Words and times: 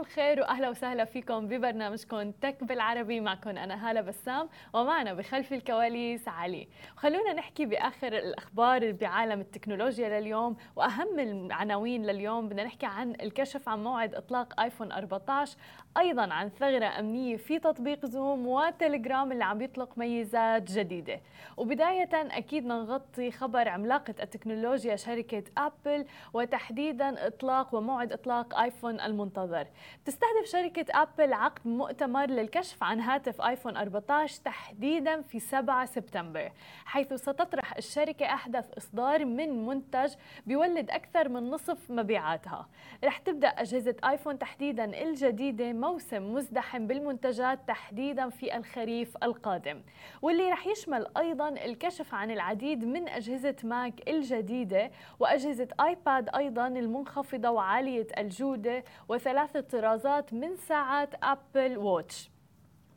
الخير 0.00 0.40
وأهلا 0.40 0.68
وسهلا 0.70 1.04
فيكم 1.04 1.48
ببرنامجكم 1.48 2.30
تك 2.30 2.64
بالعربي 2.64 3.20
معكم 3.20 3.50
أنا 3.50 3.90
هالة 3.90 4.00
بسام 4.00 4.48
ومعنا 4.72 5.14
بخلف 5.14 5.52
الكواليس 5.52 6.28
علي. 6.28 6.68
خلونا 6.96 7.32
نحكي 7.32 7.66
بآخر 7.66 8.12
الأخبار 8.12 8.92
بعالم 8.92 9.40
التكنولوجيا 9.40 10.20
لليوم 10.20 10.56
وأهم 10.76 11.18
العناوين 11.18 12.06
لليوم. 12.06 12.48
بدنا 12.48 12.64
نحكي 12.64 12.86
عن 12.86 13.10
الكشف 13.10 13.68
عن 13.68 13.84
موعد 13.84 14.14
إطلاق 14.14 14.60
آيفون 14.60 14.92
14 14.92 15.56
أيضا 15.96 16.32
عن 16.32 16.48
ثغرة 16.48 16.86
أمنية 16.86 17.36
في 17.36 17.58
تطبيق 17.58 18.06
زوم 18.06 18.46
وتليجرام 18.46 19.32
اللي 19.32 19.44
عم 19.44 19.62
يطلق 19.62 19.98
ميزات 19.98 20.62
جديدة. 20.72 21.20
وبداية 21.56 22.10
أكيد 22.12 22.66
نغطي 22.66 23.30
خبر 23.30 23.68
عملاقة 23.68 24.14
التكنولوجيا 24.22 24.96
شركة 24.96 25.44
أبل 25.58 26.06
وتحديدا 26.32 27.26
إطلاق 27.26 27.74
وموعد 27.74 28.12
إطلاق 28.12 28.58
آيفون 28.58 29.00
المنتظر. 29.00 29.66
تستهدف 30.04 30.46
شركة 30.46 31.02
أبل 31.02 31.32
عقد 31.32 31.68
مؤتمر 31.68 32.26
للكشف 32.26 32.82
عن 32.82 33.00
هاتف 33.00 33.40
آيفون 33.40 33.76
14 33.76 34.42
تحديدا 34.44 35.22
في 35.22 35.40
7 35.40 35.84
سبتمبر 35.84 36.52
حيث 36.84 37.12
ستطرح 37.12 37.76
الشركة 37.76 38.26
أحدث 38.26 38.64
إصدار 38.78 39.24
من 39.24 39.66
منتج 39.66 40.14
بيولد 40.46 40.90
أكثر 40.90 41.28
من 41.28 41.50
نصف 41.50 41.90
مبيعاتها. 41.90 42.68
رح 43.04 43.18
تبدأ 43.18 43.48
أجهزة 43.48 43.96
آيفون 44.04 44.38
تحديدا 44.38 45.02
الجديدة 45.02 45.72
موسم 45.72 46.34
مزدحم 46.34 46.86
بالمنتجات 46.86 47.58
تحديدا 47.68 48.28
في 48.28 48.56
الخريف 48.56 49.16
القادم 49.22 49.82
واللي 50.22 50.50
رح 50.50 50.66
يشمل 50.66 51.06
أيضا 51.16 51.48
الكشف 51.48 52.14
عن 52.14 52.30
العديد 52.30 52.84
من 52.84 53.08
أجهزة 53.08 53.56
ماك 53.64 54.08
الجديدة 54.08 54.90
وأجهزة 55.20 55.68
آيباد 55.80 56.28
أيضا 56.36 56.66
المنخفضة 56.66 57.50
وعالية 57.50 58.06
الجودة 58.18 58.84
وثلاث 59.08 59.36
ثلاث 59.36 59.74
طرازات 59.80 60.32
من 60.32 60.56
ساعات 60.56 61.08
أبل 61.22 61.78
ووتش 61.78 62.30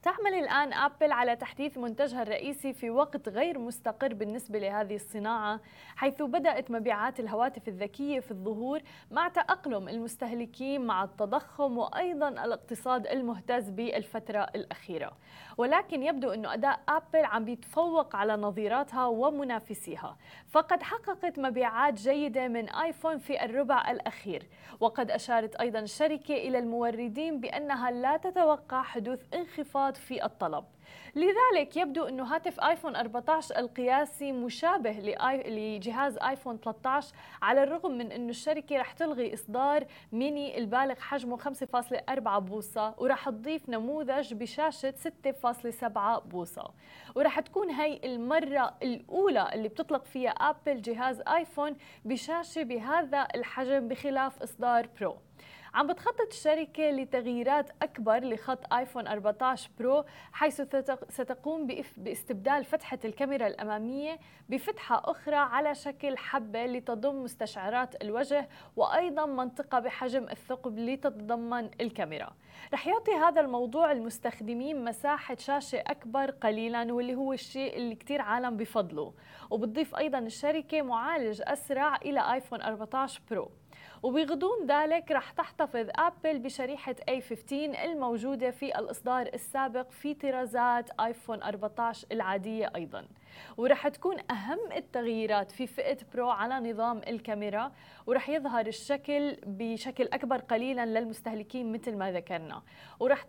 تعمل 0.03 0.33
الآن 0.33 0.73
أبل 0.73 1.11
على 1.11 1.36
تحديث 1.36 1.78
منتجها 1.78 2.22
الرئيسي 2.22 2.73
في 2.73 2.89
وقت 2.89 3.30
غير 3.30 3.59
مستقر 3.59 4.14
بالنسبة 4.14 4.59
لهذه 4.59 4.95
الصناعة 4.95 5.59
حيث 5.95 6.22
بدأت 6.22 6.72
مبيعات 6.72 7.19
الهواتف 7.19 7.67
الذكية 7.67 8.19
في 8.19 8.31
الظهور 8.31 8.81
مع 9.11 9.28
تأقلم 9.28 9.89
المستهلكين 9.89 10.81
مع 10.81 11.03
التضخم 11.03 11.78
وأيضا 11.78 12.30
الاقتصاد 12.30 13.08
المهتز 13.08 13.69
بالفترة 13.69 14.39
الأخيرة. 14.39 15.11
ولكن 15.58 16.03
يبدو 16.03 16.31
أن 16.31 16.45
أداء 16.45 16.80
أبل 16.89 17.25
عم 17.25 17.45
بيتفوق 17.45 18.16
على 18.16 18.36
نظيراتها 18.36 19.06
ومنافسيها. 19.06 20.17
فقد 20.50 20.84
حققت 20.84 21.39
مبيعات 21.39 21.94
جيدة 21.94 22.47
من 22.47 22.69
آيفون 22.69 23.17
في 23.17 23.45
الربع 23.45 23.91
الأخير. 23.91 24.47
وقد 24.80 25.11
أشارت 25.11 25.56
أيضا 25.56 25.80
الشركة 25.80 26.34
إلى 26.34 26.59
الموردين 26.59 27.39
بأنها 27.39 27.91
لا 27.91 28.17
تتوقع 28.17 28.81
حدوث 28.81 29.19
انخفاض 29.34 29.89
في 29.98 30.26
الطلب. 30.26 30.66
لذلك 31.16 31.78
يبدو 31.78 32.04
أنه 32.04 32.36
هاتف 32.36 32.59
آيفون 32.59 32.95
14 32.95 33.58
القياسي 33.58 34.31
مشابه 34.31 34.92
لجهاز 35.48 36.18
آيفون 36.18 36.58
13 36.58 37.14
على 37.42 37.64
الرغم 37.64 37.92
من 37.92 38.12
أنه 38.12 38.30
الشركة 38.30 38.78
رح 38.78 38.92
تلغي 38.92 39.34
إصدار 39.34 39.86
ميني 40.12 40.58
البالغ 40.58 40.96
حجمه 41.00 41.38
5.4 41.38 42.38
بوصة 42.40 42.94
ورح 42.98 43.30
تضيف 43.30 43.70
نموذج 43.70 44.34
بشاشة 44.34 44.94
6.7 45.26 46.20
بوصة. 46.26 46.72
ورح 47.16 47.40
تكون 47.40 47.70
هي 47.70 48.00
المرة 48.03 48.74
الأولى 48.84 49.50
اللي 49.53 49.68
بتطلق 49.68 50.06
فيها 50.06 50.31
أبل 50.31 50.81
جهاز 50.81 51.22
آيفون 51.22 51.75
بشاشة 52.06 52.63
بهذا 52.63 53.28
الحجم 53.36 53.88
بخلاف 53.88 54.42
إصدار 54.42 54.88
برو. 55.00 55.16
عم 55.74 55.88
بتخطط 55.88 56.28
الشركة 56.31 56.90
لتغييرات 56.90 57.69
أكبر 57.81 58.24
لخط 58.24 58.74
آيفون 58.74 59.07
14 59.07 59.69
برو 59.80 60.06
حيث 60.31 60.62
ستقوم 61.09 61.68
باستبدال 61.97 62.66
فتحة 62.66 63.00
الكاميرا 63.06 63.47
الأمامية 63.47 64.19
بفتحة 64.50 65.02
أخرى 65.06 65.35
على 65.35 65.75
شكل 65.75 66.18
حبة 66.18 66.66
لتضم 66.66 67.24
مستشعرات 67.24 68.03
الوجه 68.03 68.50
وأيضا 68.75 69.25
منطقة 69.25 69.80
بحجم 69.80 70.24
الثقب 70.24 70.80
لتتضمن 70.80 71.69
الكاميرا. 71.81 72.30
رح 72.74 72.88
يعطي 72.88 73.12
هذا 73.12 73.41
الموضوع 73.41 73.91
المستخدمين 73.91 74.84
مساحة 74.84 75.36
شاشة 75.36 75.84
أكبر 75.88 76.31
قليلا 76.31 76.94
واللي 76.94 77.16
هو 77.16 77.34
الشيء 77.34 77.78
اللي 77.78 77.96
كتير 77.96 78.22
عالم 78.22 78.57
بفضله. 78.57 79.13
وبتضيف 79.50 79.96
أيضا 79.96 80.19
الشركة 80.19 80.81
معالج 80.81 81.41
أسرع 81.46 81.96
إلى 81.96 82.34
آيفون 82.34 82.62
14 82.62 83.22
برو. 83.31 83.51
وبغضون 84.04 84.66
ذلك 84.68 85.12
رح 85.12 85.32
تحتفظ 85.32 85.88
أبل 85.96 86.40
بشريحة 86.40 86.96
A15 87.12 87.54
الموجودة 87.54 88.52
في 88.52 88.80
الإصدار 88.80 89.30
السابق 89.34 89.92
في 89.92 90.14
طرازات 90.14 90.90
آيفون 91.00 91.44
14 91.44 92.08
العادية 92.12 92.72
أيضاً. 92.76 93.06
ورح 93.57 93.88
تكون 93.88 94.17
أهم 94.31 94.59
التغييرات 94.75 95.51
في 95.51 95.67
فئة 95.67 95.97
برو 96.13 96.29
على 96.29 96.72
نظام 96.72 97.01
الكاميرا 97.07 97.72
ورح 98.07 98.29
يظهر 98.29 98.67
الشكل 98.67 99.38
بشكل 99.45 100.03
أكبر 100.13 100.38
قليلا 100.38 100.85
للمستهلكين 100.85 101.72
مثل 101.72 101.97
ما 101.97 102.11
ذكرنا. 102.11 102.61
ورح 103.00 103.23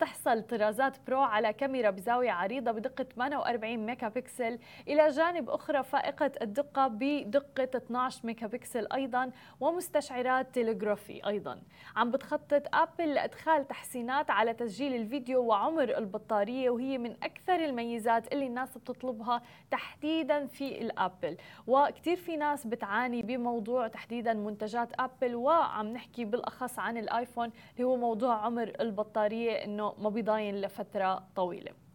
تحصل 0.00 0.42
طرازات 0.42 0.96
برو 1.06 1.20
على 1.20 1.52
كاميرا 1.52 1.90
بزاوية 1.90 2.30
عريضة 2.30 2.70
بدقة 2.72 3.04
48 3.04 3.76
ميجا 3.76 4.08
بكسل 4.08 4.58
إلى 4.88 5.08
جانب 5.08 5.50
أخرى 5.50 5.82
فائقة 5.82 6.32
الدقة 6.42 6.86
بدقة 6.88 7.68
12 7.76 8.26
ميجا 8.26 8.46
بكسل 8.46 8.86
أيضا 8.92 9.30
ومستشعرات 9.60 10.54
تلغرافي 10.54 11.26
أيضا. 11.26 11.62
عم 11.96 12.10
بتخطط 12.10 12.62
أبل 12.74 13.14
لإدخال 13.14 13.68
تحسينات 13.68 14.30
على 14.30 14.54
تسجيل 14.54 14.94
الفيديو 14.94 15.42
وعمر 15.44 15.98
البطارية 15.98 16.70
وهي 16.70 16.98
من 16.98 17.16
أكثر 17.22 17.64
الميزات 17.64 18.32
اللي 18.32 18.46
الناس 18.46 18.78
بتطلبها 18.78 19.42
تحديدا 19.70 20.46
في 20.46 20.80
الأبل. 20.82 21.36
وكثير 21.66 22.16
في 22.16 22.36
ناس 22.36 22.66
بتعاني 22.66 23.22
بموضوع 23.22 23.88
تحديدا 23.88 24.32
منتجات 24.34 24.88
أبل 25.00 25.34
وعم 25.34 25.86
نحكي 25.88 26.24
بالأخص 26.24 26.78
عن 26.78 26.96
الآيفون 26.96 27.50
اللي 27.76 27.84
هو 27.84 27.96
موضوع 27.96 28.34
عمر 28.34 28.72
البطارية 28.80 29.52
إنه 29.64 29.94
ما 29.98 30.08
بيضاين 30.10 30.60
لفترة 30.60 31.24
طويلة. 31.36 31.85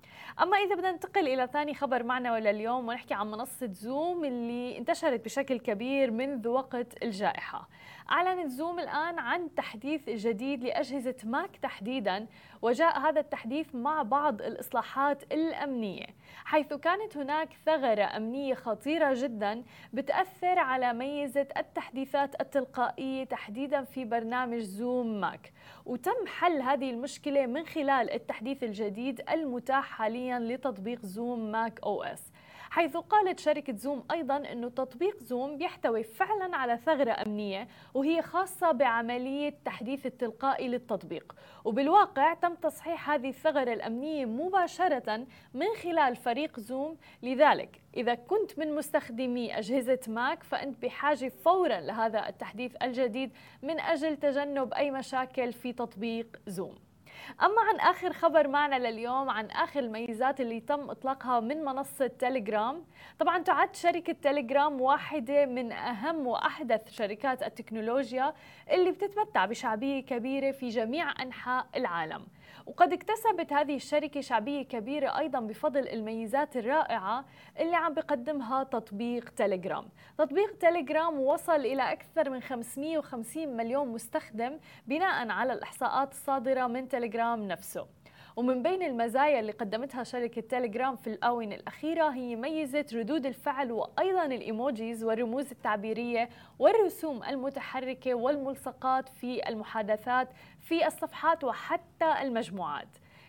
أما 0.41 0.57
إذا 0.57 0.75
بدنا 0.75 0.91
ننتقل 0.91 1.27
إلى 1.27 1.47
ثاني 1.53 1.73
خبر 1.73 2.03
معنا 2.03 2.33
ولليوم 2.33 2.87
ونحكي 2.87 3.13
عن 3.13 3.31
منصة 3.31 3.69
زوم 3.71 4.25
اللي 4.25 4.77
انتشرت 4.77 5.25
بشكل 5.25 5.59
كبير 5.59 6.11
منذ 6.11 6.47
وقت 6.47 7.03
الجائحة. 7.03 7.67
أعلنت 8.11 8.51
زوم 8.51 8.79
الآن 8.79 9.19
عن 9.19 9.55
تحديث 9.55 10.09
جديد 10.09 10.63
لأجهزة 10.63 11.15
ماك 11.23 11.57
تحديدا 11.57 12.27
وجاء 12.61 12.99
هذا 12.99 13.19
التحديث 13.19 13.75
مع 13.75 14.03
بعض 14.03 14.41
الإصلاحات 14.41 15.23
الأمنية 15.33 16.05
حيث 16.45 16.73
كانت 16.73 17.17
هناك 17.17 17.49
ثغرة 17.65 18.03
أمنية 18.17 18.53
خطيرة 18.53 19.13
جدا 19.13 19.63
بتأثر 19.93 20.59
على 20.59 20.93
ميزة 20.93 21.47
التحديثات 21.57 22.41
التلقائية 22.41 23.23
تحديدا 23.23 23.83
في 23.83 24.05
برنامج 24.05 24.59
زوم 24.59 25.21
ماك 25.21 25.53
وتم 25.85 26.27
حل 26.27 26.61
هذه 26.61 26.89
المشكلة 26.91 27.45
من 27.45 27.65
خلال 27.65 28.13
التحديث 28.13 28.63
الجديد 28.63 29.21
المتاح 29.29 29.85
حاليا 29.85 30.30
لتطبيق 30.39 31.05
زوم 31.05 31.51
ماك 31.51 31.79
أو 31.83 32.03
إس 32.03 32.31
حيث 32.71 32.97
قالت 32.97 33.39
شركة 33.39 33.75
زوم 33.75 34.03
أيضا 34.11 34.37
أنه 34.37 34.69
تطبيق 34.69 35.23
زوم 35.23 35.57
بيحتوي 35.57 36.03
فعلا 36.03 36.57
على 36.57 36.77
ثغرة 36.77 37.11
أمنية 37.11 37.67
وهي 37.93 38.21
خاصة 38.21 38.71
بعملية 38.71 39.53
تحديث 39.65 40.05
التلقائي 40.05 40.67
للتطبيق. 40.67 41.35
وبالواقع 41.65 42.33
تم 42.33 42.55
تصحيح 42.55 43.09
هذه 43.09 43.29
الثغرة 43.29 43.73
الأمنية 43.73 44.25
مباشرة 44.25 45.25
من 45.53 45.67
خلال 45.83 46.15
فريق 46.15 46.59
زوم. 46.59 46.97
لذلك 47.23 47.81
إذا 47.97 48.15
كنت 48.15 48.59
من 48.59 48.75
مستخدمي 48.75 49.57
أجهزة 49.57 49.99
ماك 50.07 50.43
فأنت 50.43 50.81
بحاجة 50.81 51.31
فورا 51.45 51.79
لهذا 51.79 52.29
التحديث 52.29 52.75
الجديد 52.81 53.31
من 53.63 53.79
أجل 53.79 54.17
تجنب 54.17 54.73
أي 54.73 54.91
مشاكل 54.91 55.53
في 55.53 55.73
تطبيق 55.73 56.41
زوم. 56.47 56.75
أما 57.43 57.61
عن 57.69 57.79
آخر 57.79 58.13
خبر 58.13 58.47
معنا 58.47 58.79
لليوم 58.89 59.29
عن 59.29 59.45
آخر 59.45 59.79
الميزات 59.79 60.41
اللي 60.41 60.59
تم 60.59 60.89
إطلاقها 60.89 61.39
من 61.39 61.63
منصة 61.65 62.07
تيليجرام 62.07 62.83
طبعا 63.19 63.37
تعد 63.37 63.75
شركة 63.75 64.13
تيليجرام 64.13 64.81
واحدة 64.81 65.45
من 65.45 65.71
أهم 65.71 66.27
وأحدث 66.27 66.91
شركات 66.91 67.43
التكنولوجيا 67.43 68.33
اللي 68.71 68.91
بتتمتع 68.91 69.45
بشعبية 69.45 69.99
كبيرة 69.99 70.51
في 70.51 70.69
جميع 70.69 71.21
أنحاء 71.21 71.67
العالم. 71.75 72.25
وقد 72.65 72.93
اكتسبت 72.93 73.53
هذه 73.53 73.75
الشركة 73.75 74.21
شعبية 74.21 74.61
كبيرة 74.61 75.17
أيضا 75.17 75.39
بفضل 75.39 75.87
الميزات 75.87 76.57
الرائعة 76.57 77.25
اللي 77.59 77.75
عم 77.75 77.93
بقدمها 77.93 78.63
تطبيق 78.63 79.29
تيليجرام. 79.29 79.85
تطبيق 80.17 80.57
تيليجرام 80.57 81.19
وصل 81.19 81.55
إلى 81.55 81.91
أكثر 81.91 82.29
من 82.29 82.41
550 82.41 83.57
مليون 83.57 83.87
مستخدم 83.87 84.59
بناء 84.87 85.29
على 85.29 85.53
الإحصاءات 85.53 86.11
الصادرة 86.11 86.67
من 86.67 86.87
تيليجرام 86.87 87.47
نفسه. 87.47 87.87
ومن 88.35 88.63
بين 88.63 88.83
المزايا 88.83 89.39
اللي 89.39 89.51
قدمتها 89.51 90.03
شركة 90.03 90.41
تيليجرام 90.41 90.95
في 90.95 91.07
الآونة 91.07 91.55
الأخيرة 91.55 92.09
هي 92.09 92.35
ميزة 92.35 92.85
ردود 92.93 93.25
الفعل 93.25 93.71
وأيضا 93.71 94.25
الإيموجيز 94.25 95.03
والرموز 95.03 95.51
التعبيرية 95.51 96.29
والرسوم 96.59 97.23
المتحركة 97.23 98.13
والملصقات 98.13 99.09
في 99.09 99.49
المحادثات 99.49 100.27
في 100.61 100.87
الصفحات 100.87 101.43
وحتى 101.43 102.21
المجموعات. 102.21 102.87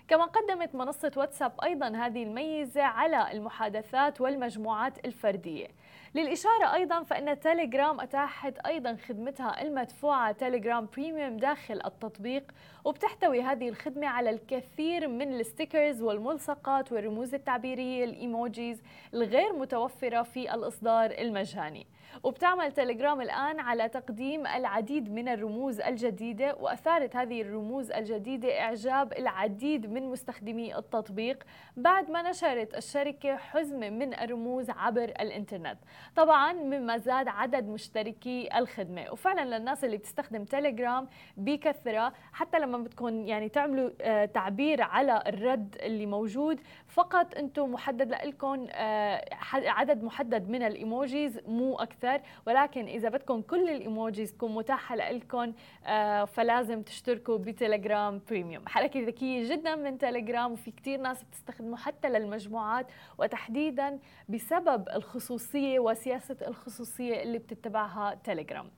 كما 0.08 0.24
قدمت 0.24 0.74
منصة 0.74 1.12
واتساب 1.16 1.52
أيضا 1.62 1.88
هذه 1.88 2.22
الميزة 2.22 2.82
على 2.82 3.32
المحادثات 3.32 4.20
والمجموعات 4.20 5.04
الفردية. 5.04 5.68
للإشارة 6.14 6.74
أيضا 6.74 7.02
فإن 7.02 7.40
تيليجرام 7.40 8.00
أتاحت 8.00 8.58
أيضا 8.58 8.96
خدمتها 9.08 9.62
المدفوعة. 9.62 10.32
تيليجرام 10.32 10.88
بريميوم 10.96 11.36
داخل 11.36 11.80
التطبيق 11.84 12.52
وبتحتوي 12.84 13.42
هذه 13.42 13.68
الخدمة 13.68 14.06
على 14.06 14.30
الكثير 14.30 15.08
من 15.08 15.40
الستيكرز 15.40 16.02
والملصقات 16.02 16.92
والرموز 16.92 17.34
التعبيرية 17.34 18.04
الإيموجيز 18.04 18.82
الغير 19.14 19.52
متوفرة 19.52 20.22
في 20.22 20.54
الإصدار 20.54 21.10
المجاني. 21.10 21.86
وبتعمل 22.22 22.72
تليجرام 22.72 23.20
الآن 23.20 23.60
على 23.60 23.88
تقديم 23.88 24.46
العديد 24.46 25.12
من 25.12 25.28
الرموز 25.28 25.80
الجديدة 25.80 26.56
وأثارت 26.60 27.16
هذه 27.16 27.42
الرموز 27.42 27.90
الجديدة 27.90 28.60
إعجاب 28.60 29.12
العديد 29.12 29.90
من 29.90 30.02
مستخدمي 30.10 30.78
التطبيق 30.78 31.44
بعد 31.76 32.10
ما 32.10 32.30
نشرت 32.30 32.74
الشركة 32.76 33.36
حزمة 33.36 33.90
من 33.90 34.14
الرموز 34.14 34.70
عبر 34.70 35.04
الإنترنت. 35.04 35.78
طبعا 36.16 36.52
مما 36.52 36.98
زاد 36.98 37.28
عدد 37.28 37.68
مشتركي 37.68 38.48
الخدمة. 38.58 39.10
وفعلا 39.12 39.58
للناس 39.58 39.84
اللي 39.84 39.96
بتستخدم 39.96 40.44
تليجرام 40.44 41.08
بكثرة 41.36 42.12
حتى 42.32 42.58
لما 42.58 42.78
بدكم 42.78 43.26
يعني 43.26 43.48
تعملوا 43.48 43.90
آه، 44.00 44.24
تعبير 44.24 44.82
على 44.82 45.22
الرد 45.26 45.76
اللي 45.80 46.06
موجود 46.06 46.60
فقط 46.86 47.34
أنتم 47.34 47.72
محدد 47.72 48.12
لكم 48.12 48.66
آه، 48.72 49.24
عدد 49.52 50.04
محدد 50.04 50.48
من 50.50 50.62
الإيموجيز 50.62 51.40
مو 51.46 51.76
أكثر. 51.76 52.20
ولكن 52.46 52.86
إذا 52.86 53.08
بدكم 53.08 53.42
كل 53.42 53.68
الإيموجيز 53.70 54.32
تكون 54.32 54.54
متاحة 54.54 54.96
لكم 54.96 55.52
آه، 55.86 56.24
فلازم 56.24 56.82
تشتركوا 56.82 57.38
بتليجرام 57.38 58.20
بريميوم 58.30 58.68
حركة 58.68 59.00
ذكية 59.06 59.50
جدا 59.52 59.74
من 59.74 59.98
تليجرام 59.98 60.52
وفي 60.52 60.70
كثير 60.70 61.00
ناس 61.00 61.22
بتستخدمه 61.22 61.76
حتى 61.76 62.08
للمجموعات. 62.08 62.86
وتحديدا 63.18 63.98
بسبب 64.28 64.88
الخصوصية 64.88 65.78
وسياسه 65.92 66.36
الخصوصيه 66.46 67.22
اللي 67.22 67.38
بتتبعها 67.38 68.20
تليجرام 68.24 68.70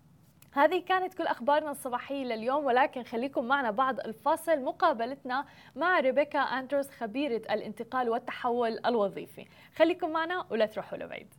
هذه 0.52 0.84
كانت 0.88 1.14
كل 1.14 1.26
أخبارنا 1.26 1.70
الصباحية 1.70 2.24
لليوم 2.24 2.64
ولكن 2.64 3.02
خليكم 3.02 3.44
معنا 3.44 3.70
بعد 3.70 4.00
الفاصل 4.00 4.60
مقابلتنا 4.60 5.44
مع 5.76 6.00
ريبيكا 6.00 6.38
أندروس 6.38 6.86
خبيرة 6.90 7.36
الانتقال 7.36 8.10
والتحول 8.10 8.78
الوظيفي 8.86 9.46
خليكم 9.76 10.10
معنا 10.10 10.46
ولا 10.50 10.66
تروحوا 10.66 10.98
لبعيد 10.98 11.34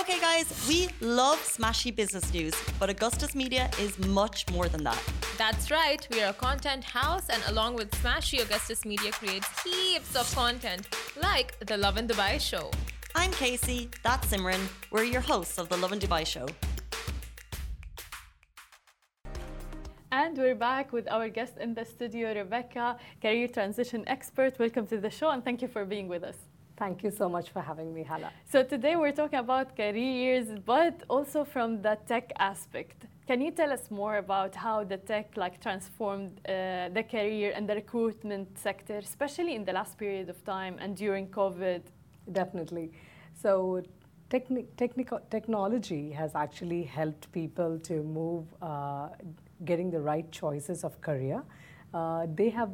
Okay, 0.00 0.18
guys, 0.20 0.48
we 0.68 0.88
love 1.00 1.38
smashy 1.56 1.90
business 1.94 2.32
news, 2.32 2.54
but 2.78 2.88
Augustus 2.88 3.34
Media 3.34 3.68
is 3.78 3.98
much 4.20 4.38
more 4.50 4.68
than 4.68 4.82
that. 4.84 5.02
That's 5.36 5.70
right, 5.70 6.02
we 6.12 6.22
are 6.22 6.30
a 6.30 6.38
content 6.48 6.84
house, 6.84 7.26
and 7.28 7.42
along 7.48 7.74
with 7.74 7.90
Smashy, 8.00 8.38
Augustus 8.40 8.84
Media 8.84 9.10
creates 9.10 9.48
heaps 9.62 10.14
of 10.20 10.26
content, 10.34 10.82
like 11.28 11.48
the 11.70 11.76
Love 11.76 11.96
in 11.98 12.06
Dubai 12.06 12.40
show. 12.40 12.70
I'm 13.14 13.32
Casey, 13.32 13.90
that's 14.02 14.26
Simran. 14.28 14.60
We're 14.90 15.04
your 15.04 15.20
hosts 15.20 15.58
of 15.58 15.68
the 15.68 15.76
Love 15.76 15.92
in 15.92 15.98
Dubai 15.98 16.24
show. 16.26 16.46
And 20.12 20.36
we're 20.36 20.54
back 20.54 20.92
with 20.92 21.08
our 21.10 21.28
guest 21.28 21.56
in 21.58 21.74
the 21.74 21.84
studio, 21.84 22.34
Rebecca, 22.34 22.96
career 23.22 23.48
transition 23.48 24.04
expert. 24.06 24.58
Welcome 24.58 24.86
to 24.88 24.98
the 24.98 25.10
show 25.10 25.30
and 25.30 25.44
thank 25.44 25.62
you 25.62 25.68
for 25.68 25.84
being 25.84 26.08
with 26.08 26.22
us. 26.22 26.36
Thank 26.76 27.02
you 27.02 27.10
so 27.10 27.28
much 27.28 27.50
for 27.50 27.60
having 27.60 27.92
me, 27.92 28.02
Hala. 28.04 28.30
So 28.50 28.62
today 28.62 28.96
we're 28.96 29.12
talking 29.12 29.38
about 29.38 29.76
careers, 29.76 30.48
but 30.64 31.02
also 31.08 31.44
from 31.44 31.82
the 31.82 31.98
tech 32.06 32.32
aspect. 32.38 33.06
Can 33.26 33.40
you 33.40 33.50
tell 33.50 33.70
us 33.70 33.90
more 33.90 34.16
about 34.16 34.54
how 34.54 34.84
the 34.84 34.96
tech 34.96 35.36
like 35.36 35.60
transformed 35.60 36.32
uh, 36.48 36.88
the 36.88 37.04
career 37.08 37.52
and 37.54 37.68
the 37.68 37.74
recruitment 37.74 38.58
sector, 38.58 38.98
especially 38.98 39.54
in 39.54 39.64
the 39.64 39.72
last 39.72 39.98
period 39.98 40.28
of 40.30 40.42
time 40.44 40.76
and 40.80 40.96
during 40.96 41.28
COVID? 41.28 41.82
Definitely. 42.32 42.92
So 43.34 43.82
techni- 44.30 44.66
technical 44.76 45.20
technology 45.30 46.10
has 46.12 46.34
actually 46.34 46.84
helped 46.84 47.30
people 47.32 47.78
to 47.80 48.02
move 48.02 48.46
uh, 48.62 49.08
getting 49.64 49.90
the 49.90 50.00
right 50.00 50.30
choices 50.30 50.84
of 50.84 51.00
career. 51.00 51.42
Uh, 51.92 52.26
they 52.34 52.48
have 52.50 52.70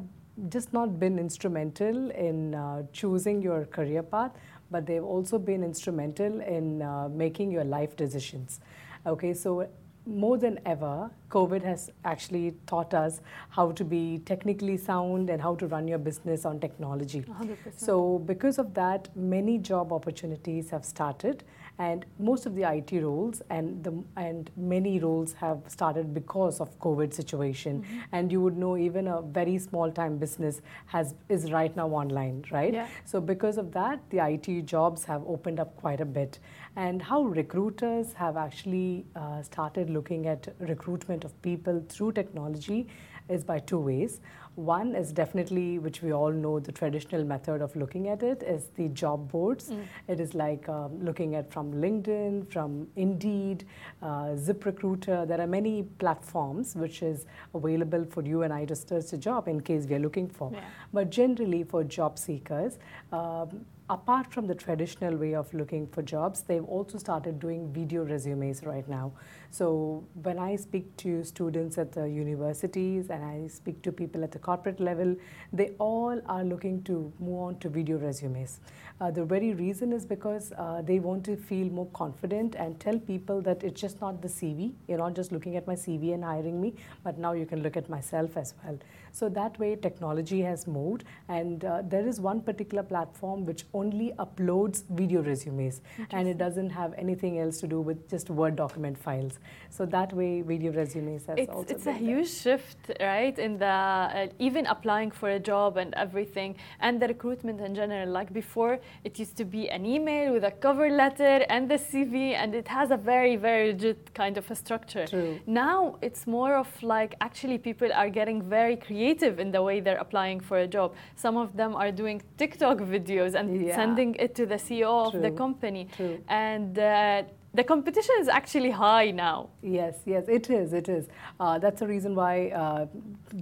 just 0.49 0.71
not 0.73 0.99
been 0.99 1.17
instrumental 1.17 2.11
in 2.11 2.53
uh, 2.53 2.83
choosing 2.93 3.41
your 3.41 3.65
career 3.65 4.03
path, 4.03 4.31
but 4.69 4.85
they've 4.85 5.03
also 5.03 5.39
been 5.39 5.63
instrumental 5.63 6.41
in 6.41 6.81
uh, 6.83 7.09
making 7.09 7.49
your 7.51 7.63
life 7.63 7.95
decisions. 7.95 8.59
Okay, 9.07 9.33
so 9.33 9.67
more 10.05 10.37
than 10.37 10.59
ever, 10.65 11.09
COVID 11.29 11.63
has 11.63 11.89
actually 12.05 12.53
taught 12.65 12.93
us 12.93 13.21
how 13.49 13.71
to 13.71 13.83
be 13.83 14.19
technically 14.25 14.77
sound 14.77 15.29
and 15.29 15.41
how 15.41 15.55
to 15.55 15.67
run 15.67 15.87
your 15.87 15.97
business 15.97 16.45
on 16.45 16.59
technology. 16.59 17.21
100%. 17.21 17.57
So, 17.75 18.19
because 18.19 18.57
of 18.57 18.73
that, 18.75 19.15
many 19.15 19.57
job 19.57 19.91
opportunities 19.91 20.69
have 20.69 20.85
started, 20.85 21.43
and 21.79 22.05
most 22.17 22.45
of 22.45 22.55
the 22.55 22.63
IT 22.63 22.91
roles 23.03 23.41
and 23.49 23.83
the 23.83 23.93
and 24.15 24.49
many 24.57 24.99
roles 24.99 25.33
have 25.33 25.59
started 25.67 26.13
because 26.13 26.59
of 26.59 26.79
COVID 26.79 27.13
situation. 27.13 27.81
Mm-hmm. 27.81 27.99
And 28.13 28.31
you 28.31 28.41
would 28.41 28.57
know 28.57 28.77
even 28.77 29.07
a 29.07 29.21
very 29.21 29.57
small 29.59 29.91
time 29.91 30.17
business 30.17 30.61
has 30.87 31.13
is 31.29 31.51
right 31.51 31.75
now 31.75 31.89
online, 31.89 32.45
right? 32.51 32.73
Yeah. 32.73 32.87
So 33.05 33.21
because 33.21 33.57
of 33.57 33.71
that, 33.73 33.99
the 34.09 34.19
IT 34.25 34.65
jobs 34.65 35.03
have 35.05 35.23
opened 35.27 35.59
up 35.59 35.75
quite 35.75 36.01
a 36.01 36.05
bit, 36.05 36.39
and 36.75 37.01
how 37.01 37.21
recruiters 37.23 38.13
have 38.13 38.37
actually 38.37 39.05
uh, 39.15 39.41
started 39.41 39.89
looking 39.89 40.27
at 40.27 40.47
recruitment 40.59 41.16
of 41.23 41.41
people 41.41 41.83
through 41.89 42.13
technology 42.13 42.87
is 43.29 43.43
by 43.43 43.59
two 43.59 43.79
ways. 43.79 44.19
One 44.55 44.95
is 44.95 45.11
definitely, 45.11 45.77
which 45.77 46.01
we 46.01 46.11
all 46.13 46.31
know, 46.31 46.59
the 46.59 46.71
traditional 46.71 47.23
method 47.23 47.61
of 47.61 47.75
looking 47.75 48.07
at 48.09 48.23
it 48.23 48.41
is 48.41 48.69
the 48.75 48.87
job 48.89 49.31
boards. 49.31 49.71
It 50.07 50.19
is 50.19 50.33
like 50.33 50.67
um, 50.67 50.99
looking 51.05 51.35
at 51.35 51.51
from 51.51 51.71
LinkedIn, 51.73 52.51
from 52.51 52.87
Indeed, 52.95 53.65
uh, 54.01 54.33
ZipRecruiter. 54.33 55.27
There 55.27 55.39
are 55.39 55.45
many 55.45 55.83
platforms 55.99 56.75
which 56.75 57.03
is 57.03 57.27
available 57.53 58.03
for 58.05 58.23
you 58.23 58.41
and 58.41 58.51
I 58.51 58.65
to 58.65 58.75
search 58.75 59.13
a 59.13 59.17
job 59.17 59.47
in 59.47 59.61
case 59.61 59.85
we 59.85 59.93
are 59.93 59.99
looking 59.99 60.27
for. 60.27 60.49
Yeah. 60.51 60.61
But 60.91 61.11
generally, 61.11 61.63
for 61.63 61.83
job 61.83 62.17
seekers, 62.17 62.79
um, 63.11 63.63
apart 63.89 64.33
from 64.33 64.47
the 64.47 64.55
traditional 64.55 65.15
way 65.15 65.33
of 65.33 65.53
looking 65.53 65.87
for 65.87 66.01
jobs, 66.01 66.41
they've 66.41 66.63
also 66.65 66.97
started 66.97 67.39
doing 67.39 67.71
video 67.71 68.03
resumes 68.03 68.63
right 68.63 68.87
now. 68.89 69.13
So 69.49 70.03
when 70.23 70.39
I 70.39 70.57
speak 70.57 70.97
to 70.97 71.23
students 71.23 71.77
at 71.77 71.93
the 71.93 72.07
universities 72.09 73.09
and 73.09 73.23
I 73.23 73.47
speak 73.47 73.81
to 73.83 73.91
people 73.93 74.23
at 74.25 74.31
the 74.31 74.39
corporate 74.39 74.81
level, 74.81 75.15
they 75.53 75.69
all 75.79 76.21
are 76.25 76.43
looking 76.43 76.83
to 76.83 77.13
move 77.19 77.39
on 77.39 77.59
to 77.59 77.69
video 77.69 77.97
resumes. 77.97 78.59
Uh, 78.99 79.11
the 79.11 79.23
very 79.23 79.53
reason 79.53 79.93
is 79.93 80.05
because 80.05 80.51
uh, 80.57 80.81
they 80.81 80.99
want 80.99 81.23
to 81.23 81.37
feel 81.37 81.67
more 81.69 81.87
confident 81.93 82.55
and 82.55 82.79
tell 82.79 82.99
people 82.99 83.41
that 83.41 83.63
it's 83.63 83.79
just 83.79 84.01
not 84.01 84.21
the 84.21 84.27
CV. 84.27 84.73
You're 84.87 84.97
not 84.97 85.15
just 85.15 85.31
looking 85.31 85.55
at 85.55 85.65
my 85.65 85.75
CV 85.75 86.13
and 86.13 86.23
hiring 86.23 86.59
me, 86.59 86.73
but 87.03 87.17
now 87.17 87.31
you 87.33 87.45
can 87.45 87.63
look 87.63 87.77
at 87.77 87.89
myself 87.89 88.35
as 88.35 88.53
well. 88.63 88.77
So 89.17 89.29
that 89.29 89.57
way, 89.57 89.75
technology 89.75 90.41
has 90.41 90.67
moved, 90.67 91.03
and 91.27 91.65
uh, 91.65 91.81
there 91.83 92.07
is 92.07 92.21
one 92.21 92.39
particular 92.39 92.83
platform 92.83 93.47
which 93.47 93.63
only 93.73 94.13
uploads 94.19 94.83
video 94.91 95.23
resumes 95.23 95.81
and 96.11 96.27
it 96.27 96.37
doesn't 96.37 96.69
have 96.69 96.93
anything 96.99 97.39
else 97.39 97.59
to 97.61 97.67
do 97.67 97.81
with 97.81 98.07
just 98.07 98.29
Word 98.29 98.55
document 98.55 98.95
files. 98.95 99.39
So 99.71 99.87
that 99.87 100.13
way, 100.13 100.41
video 100.41 100.71
resumes 100.71 101.25
has 101.25 101.39
it's, 101.39 101.51
also 101.51 101.73
it's 101.73 101.81
a 101.81 101.85
there. 101.85 101.95
huge 101.95 102.29
shift, 102.29 102.91
right? 102.99 103.39
In 103.39 103.57
the 103.57 103.65
uh, 103.65 104.27
even 104.37 104.67
applying 104.67 105.09
for 105.09 105.29
a 105.29 105.39
job 105.39 105.77
and 105.77 105.95
everything, 105.95 106.55
and 106.79 107.01
the 107.01 107.07
recruitment 107.07 107.59
in 107.59 107.73
general. 107.73 108.07
Like 108.07 108.31
before, 108.31 108.79
it 109.03 109.17
used 109.17 109.35
to 109.37 109.45
be 109.45 109.67
an 109.69 109.83
email 109.83 110.31
with 110.31 110.43
a 110.43 110.51
cover 110.51 110.91
letter 110.91 111.43
and 111.49 111.67
the 111.67 111.79
CV, 111.79 112.33
and 112.35 112.53
it 112.53 112.67
has 112.67 112.91
a 112.91 112.97
very, 112.97 113.35
very 113.35 113.71
rigid 113.71 114.13
kind 114.13 114.37
of 114.37 114.51
a 114.51 114.55
structure. 114.55 115.07
True. 115.07 115.39
Now 115.47 115.97
it's 116.03 116.27
more 116.27 116.55
of 116.55 116.69
like 116.83 117.15
actually 117.19 117.57
people 117.57 117.91
are 117.91 118.11
getting 118.11 118.43
very 118.43 118.75
creative 118.75 119.06
in 119.15 119.51
the 119.51 119.61
way 119.67 119.79
they're 119.79 120.03
applying 120.07 120.39
for 120.49 120.57
a 120.57 120.67
job. 120.67 120.89
Some 121.15 121.37
of 121.37 121.55
them 121.59 121.71
are 121.75 121.91
doing 121.91 122.17
TikTok 122.37 122.77
videos 122.95 123.33
and 123.39 123.47
Yeah. 123.49 123.75
sending 123.81 124.11
it 124.25 124.31
to 124.39 124.43
the 124.45 124.57
CEO 124.65 124.91
of 125.07 125.13
the 125.25 125.31
company, 125.43 125.83
True. 125.97 126.17
and. 126.27 126.77
Uh, 126.77 127.23
the 127.53 127.63
competition 127.63 128.15
is 128.23 128.27
actually 128.27 128.69
high 128.69 129.09
now. 129.09 129.37
Yes, 129.63 129.95
yes, 130.05 130.23
it 130.37 130.45
is. 130.59 130.73
It 130.73 130.87
is. 130.97 131.03
Uh, 131.39 131.57
that's 131.63 131.79
the 131.79 131.87
reason 131.87 132.13
why 132.13 132.33
uh, 132.49 132.85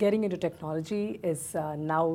getting 0.03 0.23
into 0.23 0.37
technology 0.37 1.19
is 1.31 1.41
uh, 1.55 1.75
now 1.75 2.05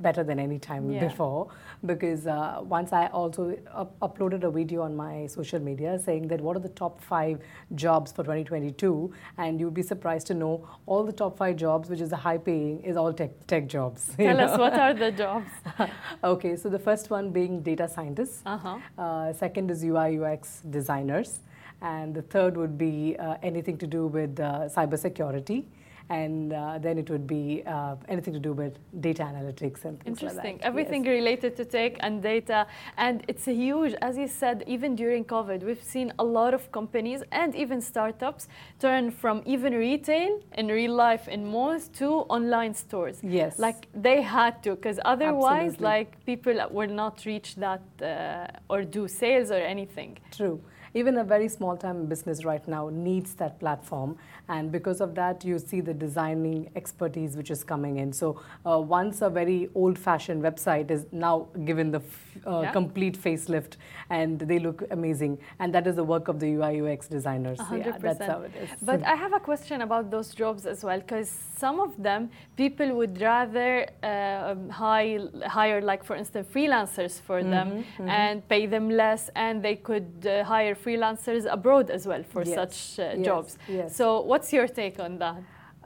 better 0.00 0.22
than 0.24 0.38
any 0.38 0.58
time 0.58 0.90
Yeah. 0.90 1.06
before. 1.06 1.48
Because 1.84 2.26
uh, 2.26 2.60
once 2.62 2.92
I 2.92 3.06
also 3.08 3.56
up- 3.72 3.98
uploaded 4.00 4.44
a 4.44 4.50
video 4.50 4.82
on 4.82 4.96
my 4.96 5.26
social 5.26 5.60
media 5.60 5.98
saying 5.98 6.28
that 6.28 6.40
what 6.40 6.56
are 6.56 6.60
the 6.60 6.74
top 6.82 7.00
five 7.00 7.40
jobs 7.74 8.12
for 8.12 8.22
2022, 8.22 9.12
and 9.38 9.60
you'd 9.60 9.74
be 9.74 9.82
surprised 9.82 10.26
to 10.28 10.34
know 10.34 10.66
all 10.86 11.04
the 11.04 11.12
top 11.12 11.36
five 11.38 11.56
jobs, 11.56 11.88
which 11.90 12.00
is 12.00 12.10
the 12.10 12.16
high 12.16 12.38
paying, 12.38 12.80
is 12.82 12.96
all 12.96 13.12
tech 13.12 13.30
tech 13.46 13.66
jobs. 13.66 14.12
Tell 14.16 14.40
us 14.40 14.58
what 14.58 14.74
are 14.74 14.94
the 14.94 15.10
jobs? 15.12 15.50
okay, 16.24 16.56
so 16.56 16.68
the 16.68 16.78
first 16.78 17.10
one 17.10 17.30
being 17.30 17.62
data 17.62 17.88
scientists. 17.88 18.42
Uh-huh. 18.46 18.78
Uh, 18.98 19.32
second 19.32 19.70
is 19.70 19.82
UI 19.84 20.18
UX 20.20 20.60
designers, 20.70 21.40
and 21.82 22.14
the 22.14 22.22
third 22.22 22.56
would 22.56 22.76
be 22.76 23.16
uh, 23.18 23.36
anything 23.42 23.76
to 23.78 23.86
do 23.86 24.06
with 24.06 24.38
uh, 24.40 24.68
cybersecurity, 24.76 25.64
and 26.10 26.52
uh, 26.52 26.78
then 26.78 26.98
it 26.98 27.08
would 27.08 27.26
be 27.26 27.62
uh, 27.66 27.94
anything 28.08 28.34
to 28.34 28.40
do 28.40 28.52
with 28.52 28.74
data 29.00 29.22
analytics 29.22 29.84
and 29.84 29.94
things 30.02 30.20
like 30.20 30.32
Interesting. 30.32 30.56
that. 30.58 30.66
Everything 30.66 31.04
Yes. 31.04 31.12
related 31.20 31.56
to 31.56 31.64
tech 31.64 31.92
and 32.00 32.20
data. 32.20 32.66
And 32.96 33.22
it's 33.28 33.46
a 33.46 33.54
huge, 33.54 33.94
as 34.02 34.18
you 34.18 34.26
said, 34.26 34.64
even 34.66 34.96
during 34.96 35.24
COVID, 35.24 35.62
we've 35.62 35.82
seen 35.82 36.12
a 36.18 36.24
lot 36.24 36.52
of 36.52 36.70
companies 36.72 37.22
and 37.30 37.54
even 37.54 37.80
startups 37.80 38.48
turn 38.80 39.12
from 39.12 39.42
even 39.46 39.72
retail 39.72 40.40
in 40.58 40.66
real 40.66 40.94
life 40.94 41.28
in 41.28 41.46
malls 41.46 41.88
to 42.00 42.08
online 42.36 42.74
stores. 42.74 43.20
Yes. 43.22 43.58
Like 43.60 43.86
they 43.94 44.20
had 44.20 44.62
to, 44.64 44.70
because 44.74 44.98
otherwise, 45.04 45.74
Absolutely. 45.74 45.84
like 45.84 46.26
people 46.26 46.56
will 46.72 46.90
not 47.02 47.24
reach 47.24 47.54
that 47.56 47.82
uh, 48.02 48.72
or 48.72 48.82
do 48.82 49.06
sales 49.06 49.52
or 49.52 49.62
anything. 49.74 50.18
True. 50.32 50.60
Even 50.94 51.18
a 51.18 51.24
very 51.24 51.48
small 51.48 51.76
time 51.76 52.06
business 52.06 52.44
right 52.44 52.66
now 52.66 52.88
needs 52.88 53.34
that 53.34 53.58
platform, 53.60 54.16
and 54.48 54.72
because 54.72 55.00
of 55.00 55.14
that, 55.14 55.44
you 55.44 55.58
see 55.58 55.80
the 55.80 55.94
designing 55.94 56.68
expertise 56.74 57.36
which 57.36 57.50
is 57.50 57.62
coming 57.62 57.98
in. 57.98 58.12
So, 58.12 58.40
uh, 58.66 58.78
once 58.80 59.22
a 59.22 59.30
very 59.30 59.68
old 59.74 59.96
fashioned 59.98 60.42
website 60.42 60.90
is 60.90 61.06
now 61.12 61.46
given 61.64 61.90
the 61.92 61.98
f- 62.00 62.36
uh, 62.46 62.60
Yeah. 62.62 62.72
complete 62.72 63.16
facelift 63.16 63.76
and 64.10 64.38
they 64.40 64.58
look 64.58 64.82
amazing, 64.90 65.38
and 65.60 65.72
that 65.74 65.86
is 65.86 65.94
the 65.94 66.04
work 66.04 66.26
of 66.28 66.40
the 66.40 66.48
UI 66.56 66.72
UX 66.82 67.06
designers. 67.08 67.60
A 67.60 67.64
hundred 67.64 67.86
Yeah, 67.86 67.98
that's 67.98 68.26
how 68.26 68.40
it 68.42 68.52
is. 68.56 68.70
But 68.82 69.04
I 69.04 69.14
have 69.24 69.32
a 69.32 69.40
question 69.40 69.82
about 69.82 70.10
those 70.10 70.34
jobs 70.34 70.66
as 70.66 70.82
well, 70.82 70.98
because 70.98 71.28
some 71.30 71.78
of 71.80 71.90
them 72.02 72.30
people 72.56 72.88
would 72.96 73.20
rather 73.20 73.86
uh, 74.02 74.50
um, 74.52 74.68
hire, 74.70 75.28
hire, 75.46 75.80
like 75.80 76.02
for 76.04 76.16
instance, 76.16 76.48
freelancers 76.52 77.20
for 77.20 77.42
them 77.44 77.68
Mm-hmm, 77.70 78.08
and 78.08 78.48
pay 78.48 78.66
them 78.66 78.88
less, 78.90 79.30
and 79.36 79.62
they 79.62 79.76
could 79.76 80.26
uh, 80.26 80.42
hire 80.44 80.74
freelancers 80.84 81.46
abroad 81.50 81.90
as 81.90 82.06
well 82.06 82.22
for 82.32 82.42
Yes, 82.44 82.54
such 82.54 82.98
uh, 82.98 83.12
yes, 83.16 83.24
jobs. 83.26 83.58
yes. 83.68 83.96
So, 83.96 84.20
what's 84.20 84.52
your 84.52 84.68
take 84.68 84.98
on 85.00 85.18
that? 85.18 85.42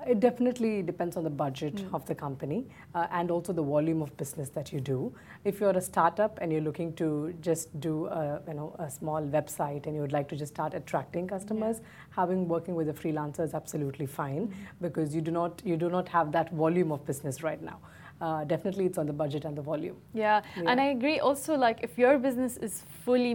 It 0.06 0.20
definitely 0.20 0.82
depends 0.82 1.16
on 1.16 1.24
the 1.24 1.30
budget 1.44 1.76
Mm. 1.76 1.94
of 1.94 2.04
the 2.04 2.14
company 2.14 2.66
uh, 2.94 3.06
and 3.18 3.30
also 3.30 3.52
the 3.54 3.62
volume 3.62 4.02
of 4.02 4.14
business 4.22 4.50
that 4.50 4.70
you 4.72 4.80
do. 4.80 4.98
If 5.44 5.60
you're 5.60 5.78
a 5.78 5.80
startup 5.80 6.38
and 6.42 6.52
you're 6.52 6.60
looking 6.68 6.92
to 6.94 7.32
just 7.40 7.68
do 7.80 8.06
a, 8.06 8.40
you 8.48 8.54
know, 8.54 8.74
a 8.78 8.90
small 8.90 9.22
website 9.22 9.86
and 9.86 9.94
you 9.96 10.02
would 10.02 10.12
like 10.12 10.28
to 10.28 10.36
just 10.36 10.52
start 10.54 10.74
attracting 10.74 11.26
customers, 11.28 11.80
having 12.10 12.46
working 12.48 12.74
with 12.74 12.88
a 12.90 12.92
freelancer 12.92 13.40
is 13.48 13.54
absolutely 13.54 14.06
fine 14.06 14.48
Mm-hmm. 14.48 14.84
because 14.86 15.14
you 15.14 15.22
do 15.22 15.30
not 15.30 15.62
you 15.64 15.76
do 15.84 15.88
not 15.88 16.06
have 16.08 16.32
that 16.32 16.50
volume 16.64 16.92
of 16.92 17.00
business 17.06 17.42
right 17.42 17.62
now. 17.62 17.78
Uh, 18.20 18.44
definitely, 18.44 18.84
it's 18.86 18.98
on 18.98 19.06
the 19.06 19.12
budget 19.22 19.44
and 19.44 19.56
the 19.56 19.62
volume. 19.62 19.96
Yeah. 20.12 20.42
and 20.70 20.80
I 20.80 20.86
agree 20.96 21.18
also 21.28 21.56
like 21.66 21.78
if 21.82 21.96
your 21.98 22.18
business 22.18 22.56
is 22.58 22.84
fully 23.04 23.32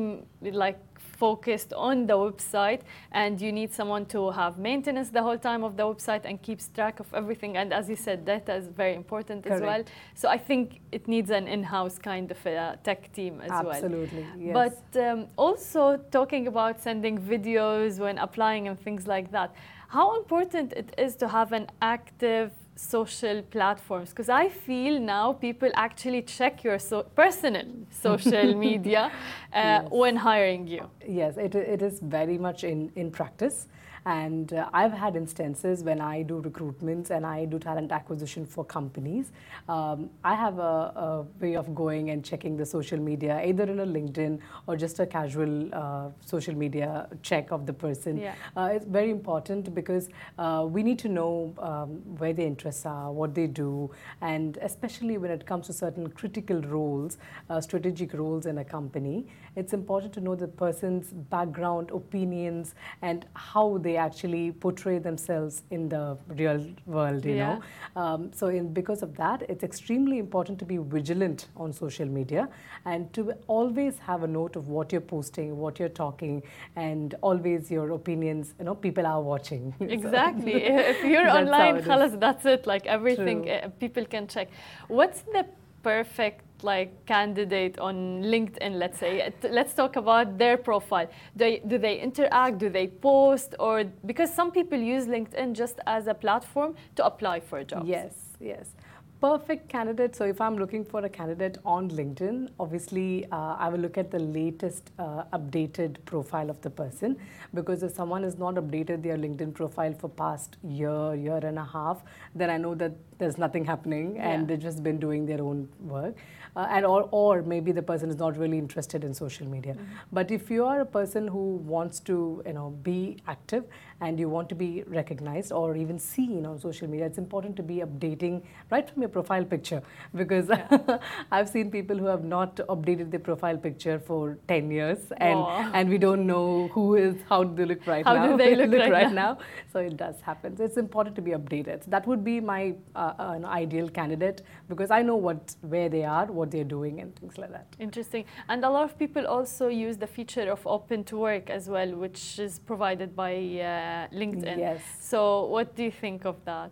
like 0.66 0.78
focused 1.26 1.72
on 1.74 2.08
the 2.08 2.18
website 2.26 2.82
and 3.12 3.42
you 3.42 3.52
need 3.52 3.72
someone 3.80 4.06
to 4.16 4.32
have 4.32 4.54
maintenance 4.58 5.10
the 5.10 5.24
whole 5.28 5.42
time 5.50 5.64
of 5.64 5.76
the 5.80 5.84
website 5.84 6.24
and 6.30 6.42
keeps 6.42 6.70
track 6.78 7.00
of 7.00 7.08
everything 7.14 7.58
and 7.58 7.74
as 7.80 7.90
you 7.92 7.96
said 7.96 8.26
data 8.26 8.54
is 8.62 8.68
very 8.82 8.96
important 9.04 9.46
as 9.46 9.62
well 9.62 9.82
Correct. 9.84 9.92
so 10.22 10.26
I 10.38 10.40
think 10.50 10.80
it 10.92 11.08
needs 11.08 11.30
an 11.40 11.46
in-house 11.48 11.98
kind 12.12 12.32
of 12.32 12.46
a 12.46 12.78
tech 12.84 13.12
team 13.18 13.42
as 13.42 13.50
well 13.50 13.72
Absolutely, 13.72 14.26
yes. 14.38 14.54
but 14.62 15.02
um, 15.06 15.28
also 15.38 15.84
talking 16.12 16.48
about 16.48 16.80
sending 16.88 17.16
videos 17.34 18.00
when 18.00 18.18
applying 18.18 18.68
and 18.70 18.80
things 18.80 19.08
like 19.08 19.32
that, 19.32 19.54
how 19.90 20.18
important 20.22 20.74
it 20.74 20.94
is 20.98 21.16
to 21.18 21.28
have 21.28 21.52
an 21.52 21.68
active 21.82 22.52
social 22.80 23.42
platforms 23.52 24.10
because 24.10 24.30
I 24.30 24.48
feel 24.50 25.00
now 25.00 25.34
people 25.34 25.70
actually 25.74 26.22
check 26.22 26.64
your 26.64 26.80
so 26.80 27.04
personal 27.04 27.66
social 27.90 28.56
media 28.68 29.12
uh, 29.12 29.12
Yes. 29.54 29.88
when 29.92 30.16
hiring 30.16 30.68
you. 30.68 30.90
Yes, 31.08 31.38
it, 31.38 31.56
it 31.56 31.82
is 31.82 32.00
very 32.00 32.38
much 32.38 32.64
in, 32.64 32.92
in 32.96 33.12
practice. 33.12 33.68
And 34.06 34.54
uh, 34.54 34.70
I've 34.74 34.94
had 34.94 35.18
instances 35.18 35.84
when 35.84 36.00
I 36.00 36.22
do 36.24 36.42
recruitments 36.42 37.10
and 37.12 37.26
I 37.26 37.46
do 37.46 37.60
talent 37.60 37.92
acquisition 37.92 38.46
for 38.46 38.64
companies. 38.64 39.32
Um, 39.68 40.10
I 40.24 40.36
have 40.36 40.58
a, 40.58 40.62
a 40.62 41.26
way 41.42 41.56
of 41.58 41.76
going 41.76 42.10
and 42.10 42.24
checking 42.24 42.56
the 42.56 42.66
social 42.66 42.98
media, 42.98 43.44
either 43.46 43.64
in 43.64 43.80
a 43.82 43.86
LinkedIn 43.86 44.40
or 44.68 44.78
just 44.78 45.00
a 45.00 45.06
casual 45.06 45.70
uh, 45.76 46.08
social 46.26 46.56
media 46.56 47.10
check 47.24 47.52
of 47.52 47.66
the 47.66 47.74
person. 47.74 48.18
Yeah. 48.18 48.36
Uh, 48.56 48.70
it's 48.74 48.86
very 48.86 49.12
important 49.12 49.76
because 49.76 50.10
uh, 50.40 50.66
we 50.68 50.82
need 50.82 50.98
to 51.00 51.10
know 51.10 51.54
um, 51.60 51.90
where 52.18 52.32
their 52.34 52.48
are, 52.86 53.12
what 53.12 53.36
they 53.36 53.48
do, 53.48 53.92
and 54.22 54.58
especially 54.62 55.18
when 55.18 55.32
it 55.32 55.46
comes 55.46 55.68
to 55.68 55.74
certain 55.74 56.10
critical 56.10 56.62
roles, 56.62 57.18
uh, 57.50 57.62
strategic 57.62 58.14
roles 58.14 58.46
in 58.46 58.58
a 58.60 58.64
company, 58.64 59.26
it's 59.56 59.74
important 59.74 60.14
to 60.14 60.22
know 60.22 60.36
the 60.36 60.48
person's 60.48 61.08
background, 61.36 61.92
opinions, 61.92 62.76
and 63.02 63.26
how 63.34 63.78
they 63.80 63.98
actually 63.98 64.52
portray 64.52 65.00
themselves 65.00 65.64
in 65.72 65.90
the 65.90 66.18
real 66.28 66.66
world, 66.86 67.26
you 67.26 67.36
yeah. 67.36 67.56
know. 67.56 68.02
Um, 68.02 68.32
so, 68.34 68.48
in, 68.48 68.74
because 68.74 69.02
of 69.04 69.16
that, 69.18 69.44
it's 69.50 69.64
extremely 69.64 70.20
important 70.20 70.60
to 70.60 70.66
be 70.66 70.78
vigilant 70.78 71.48
on 71.56 71.74
social 71.74 72.06
media 72.06 72.50
and 72.86 73.12
to 73.14 73.34
always 73.48 73.98
have 74.00 74.24
a 74.24 74.28
note 74.28 74.56
of 74.56 74.68
what 74.68 74.92
you're 74.92 75.02
posting, 75.02 75.58
what 75.58 75.80
you're 75.80 75.90
talking, 75.90 76.42
and 76.76 77.16
always 77.22 77.70
your 77.72 77.92
opinions. 77.92 78.54
You 78.60 78.66
know, 78.66 78.76
people 78.76 79.06
are 79.06 79.22
watching. 79.22 79.74
Exactly. 80.00 80.54
so. 80.54 80.58
if 80.94 81.04
you're 81.04 81.30
online, 81.30 81.82
that's, 81.82 82.16
that's 82.16 82.46
it. 82.46 82.59
Like 82.68 82.86
everything 82.86 83.50
uh, 83.50 83.70
people 83.80 84.06
can 84.06 84.28
check. 84.28 84.50
What's 84.88 85.22
the 85.22 85.46
perfect 85.84 86.64
like 86.64 87.06
candidate 87.06 87.80
on 87.80 88.22
LinkedIn? 88.24 88.78
Let's 88.78 89.00
say. 89.00 89.22
Uh, 89.22 89.32
Let's 89.50 89.74
talk 89.74 89.96
about 89.96 90.38
their 90.38 90.58
profile. 90.58 91.08
They, 91.36 91.60
do 91.60 91.78
they 91.78 92.00
interact? 92.00 92.58
Do 92.58 92.70
they 92.70 92.88
post? 92.88 93.56
Or 93.60 93.84
because 94.06 94.34
some 94.34 94.52
people 94.52 94.78
use 94.78 95.06
LinkedIn 95.08 95.54
just 95.54 95.80
as 95.88 96.08
a 96.08 96.14
platform 96.14 96.76
to 96.96 97.06
apply 97.06 97.40
for 97.40 97.64
jobs. 97.64 97.88
Yes, 97.88 98.14
yes. 98.40 98.76
Perfect 99.22 99.68
candidate. 99.68 100.16
So 100.16 100.24
if 100.24 100.40
I'm 100.40 100.58
looking 100.58 100.86
for 100.86 101.04
a 101.04 101.10
candidate 101.10 101.58
on 101.66 101.90
LinkedIn, 101.90 102.52
obviously 102.58 103.26
uh, 103.34 103.56
I 103.60 103.68
will 103.68 103.80
look 103.80 103.98
at 103.98 104.12
the 104.12 104.20
latest 104.20 104.92
uh, 104.98 105.26
updated 105.34 105.98
profile 106.06 106.50
of 106.50 106.62
the 106.62 106.70
person 106.70 107.18
because 107.54 107.84
if 107.84 107.94
someone 107.94 108.24
has 108.24 108.38
not 108.38 108.56
updated 108.56 109.04
their 109.04 109.18
LinkedIn 109.18 109.54
profile 109.54 109.94
for 109.94 110.08
past 110.08 110.56
year, 110.64 111.16
year 111.16 111.36
and 111.44 111.60
a 111.60 111.66
half, 111.66 112.02
then 112.34 112.50
I 112.50 112.56
know 112.56 112.76
that 112.76 112.94
there's 113.18 113.38
nothing 113.38 113.66
happening 113.66 114.18
and 114.20 114.44
Yeah. 114.44 114.48
they've 114.48 114.64
just 114.64 114.84
been 114.84 115.00
doing 115.02 115.26
their 115.26 115.42
own 115.42 115.68
work. 115.82 116.16
Uh, 116.56 116.68
and 116.70 116.86
or, 116.86 117.08
or 117.12 117.42
maybe 117.44 117.72
the 117.72 117.82
person 117.82 118.10
is 118.10 118.18
not 118.18 118.38
really 118.38 118.58
interested 118.58 119.04
in 119.04 119.14
social 119.14 119.48
media. 119.48 119.76
But 120.12 120.32
if 120.32 120.50
you 120.50 120.66
are 120.66 120.82
a 120.82 120.86
person 120.86 121.28
who 121.28 121.56
wants 121.58 122.00
to, 122.02 122.42
you 122.46 122.54
know, 122.54 122.70
be 122.82 123.18
active 123.28 123.66
and 124.02 124.20
you 124.20 124.30
want 124.30 124.50
to 124.50 124.56
be 124.56 124.84
recognized 124.88 125.52
or 125.52 125.76
even 125.76 126.00
seen 126.00 126.46
on 126.46 126.60
social 126.60 126.88
media, 126.88 127.06
it's 127.06 127.18
important 127.18 127.56
to 127.58 127.64
be 127.64 127.78
updating 127.78 128.42
right 128.72 128.90
from 128.90 129.02
your 129.02 129.10
profile 129.10 129.44
picture 129.46 129.82
because 130.16 130.50
I've 131.32 131.50
seen 131.50 131.70
people 131.72 131.98
who 131.98 132.06
have 132.06 132.24
not 132.24 132.56
updated 132.58 133.12
their 133.12 133.20
profile 133.20 133.58
picture 133.58 134.00
for 134.00 134.38
10 134.48 134.72
years 134.72 135.00
and, 135.18 135.40
and 135.74 135.90
we 135.90 135.98
don't 135.98 136.26
know 136.26 136.70
who 136.74 136.96
is, 136.96 137.16
how 137.30 137.44
do 137.44 137.56
they 137.56 137.66
look 137.66 137.86
right 137.86 138.06
How 138.06 138.16
now. 138.16 138.28
do 138.32 138.38
they 138.38 138.56
look 138.66 138.92
right 138.92 139.12
now? 139.12 139.38
So 139.72 139.80
it 139.80 139.98
does 139.98 140.20
happen. 140.22 140.58
So 140.58 140.64
it's 140.64 140.78
important 140.78 141.16
to 141.18 141.22
be 141.22 141.32
updated. 141.32 141.84
So 141.86 141.92
that 141.92 142.08
would 142.08 142.24
be 142.24 142.40
my 142.40 142.76
uh, 142.96 143.14
an 143.20 143.46
ideal 143.46 143.90
candidate 143.90 144.42
because 144.68 144.92
I 144.92 145.02
know 145.02 145.16
what 145.16 145.56
where 145.62 145.90
they 145.90 146.04
are, 146.04 146.26
what 146.40 146.52
they're 146.52 146.72
doing, 146.78 147.00
and 147.02 147.16
things 147.20 147.38
like 147.38 147.52
that. 147.52 147.68
Interesting. 147.80 148.26
And 148.50 148.66
a 148.70 148.70
lot 148.70 148.84
of 148.90 148.98
people 148.98 149.28
also 149.28 149.68
use 149.68 149.98
the 149.98 150.08
feature 150.18 150.48
of 150.56 150.66
open 150.66 151.04
to 151.06 151.18
work 151.30 151.50
as 151.50 151.70
well, 151.76 151.92
which 152.04 152.40
is 152.40 152.60
provided 152.72 153.16
by 153.16 153.34
uh, 153.34 154.20
LinkedIn. 154.22 154.58
Yes. 154.58 154.82
So, 155.00 155.46
what 155.46 155.76
do 155.76 155.84
you 155.84 155.92
think 155.92 156.26
of 156.26 156.38
that? 156.46 156.72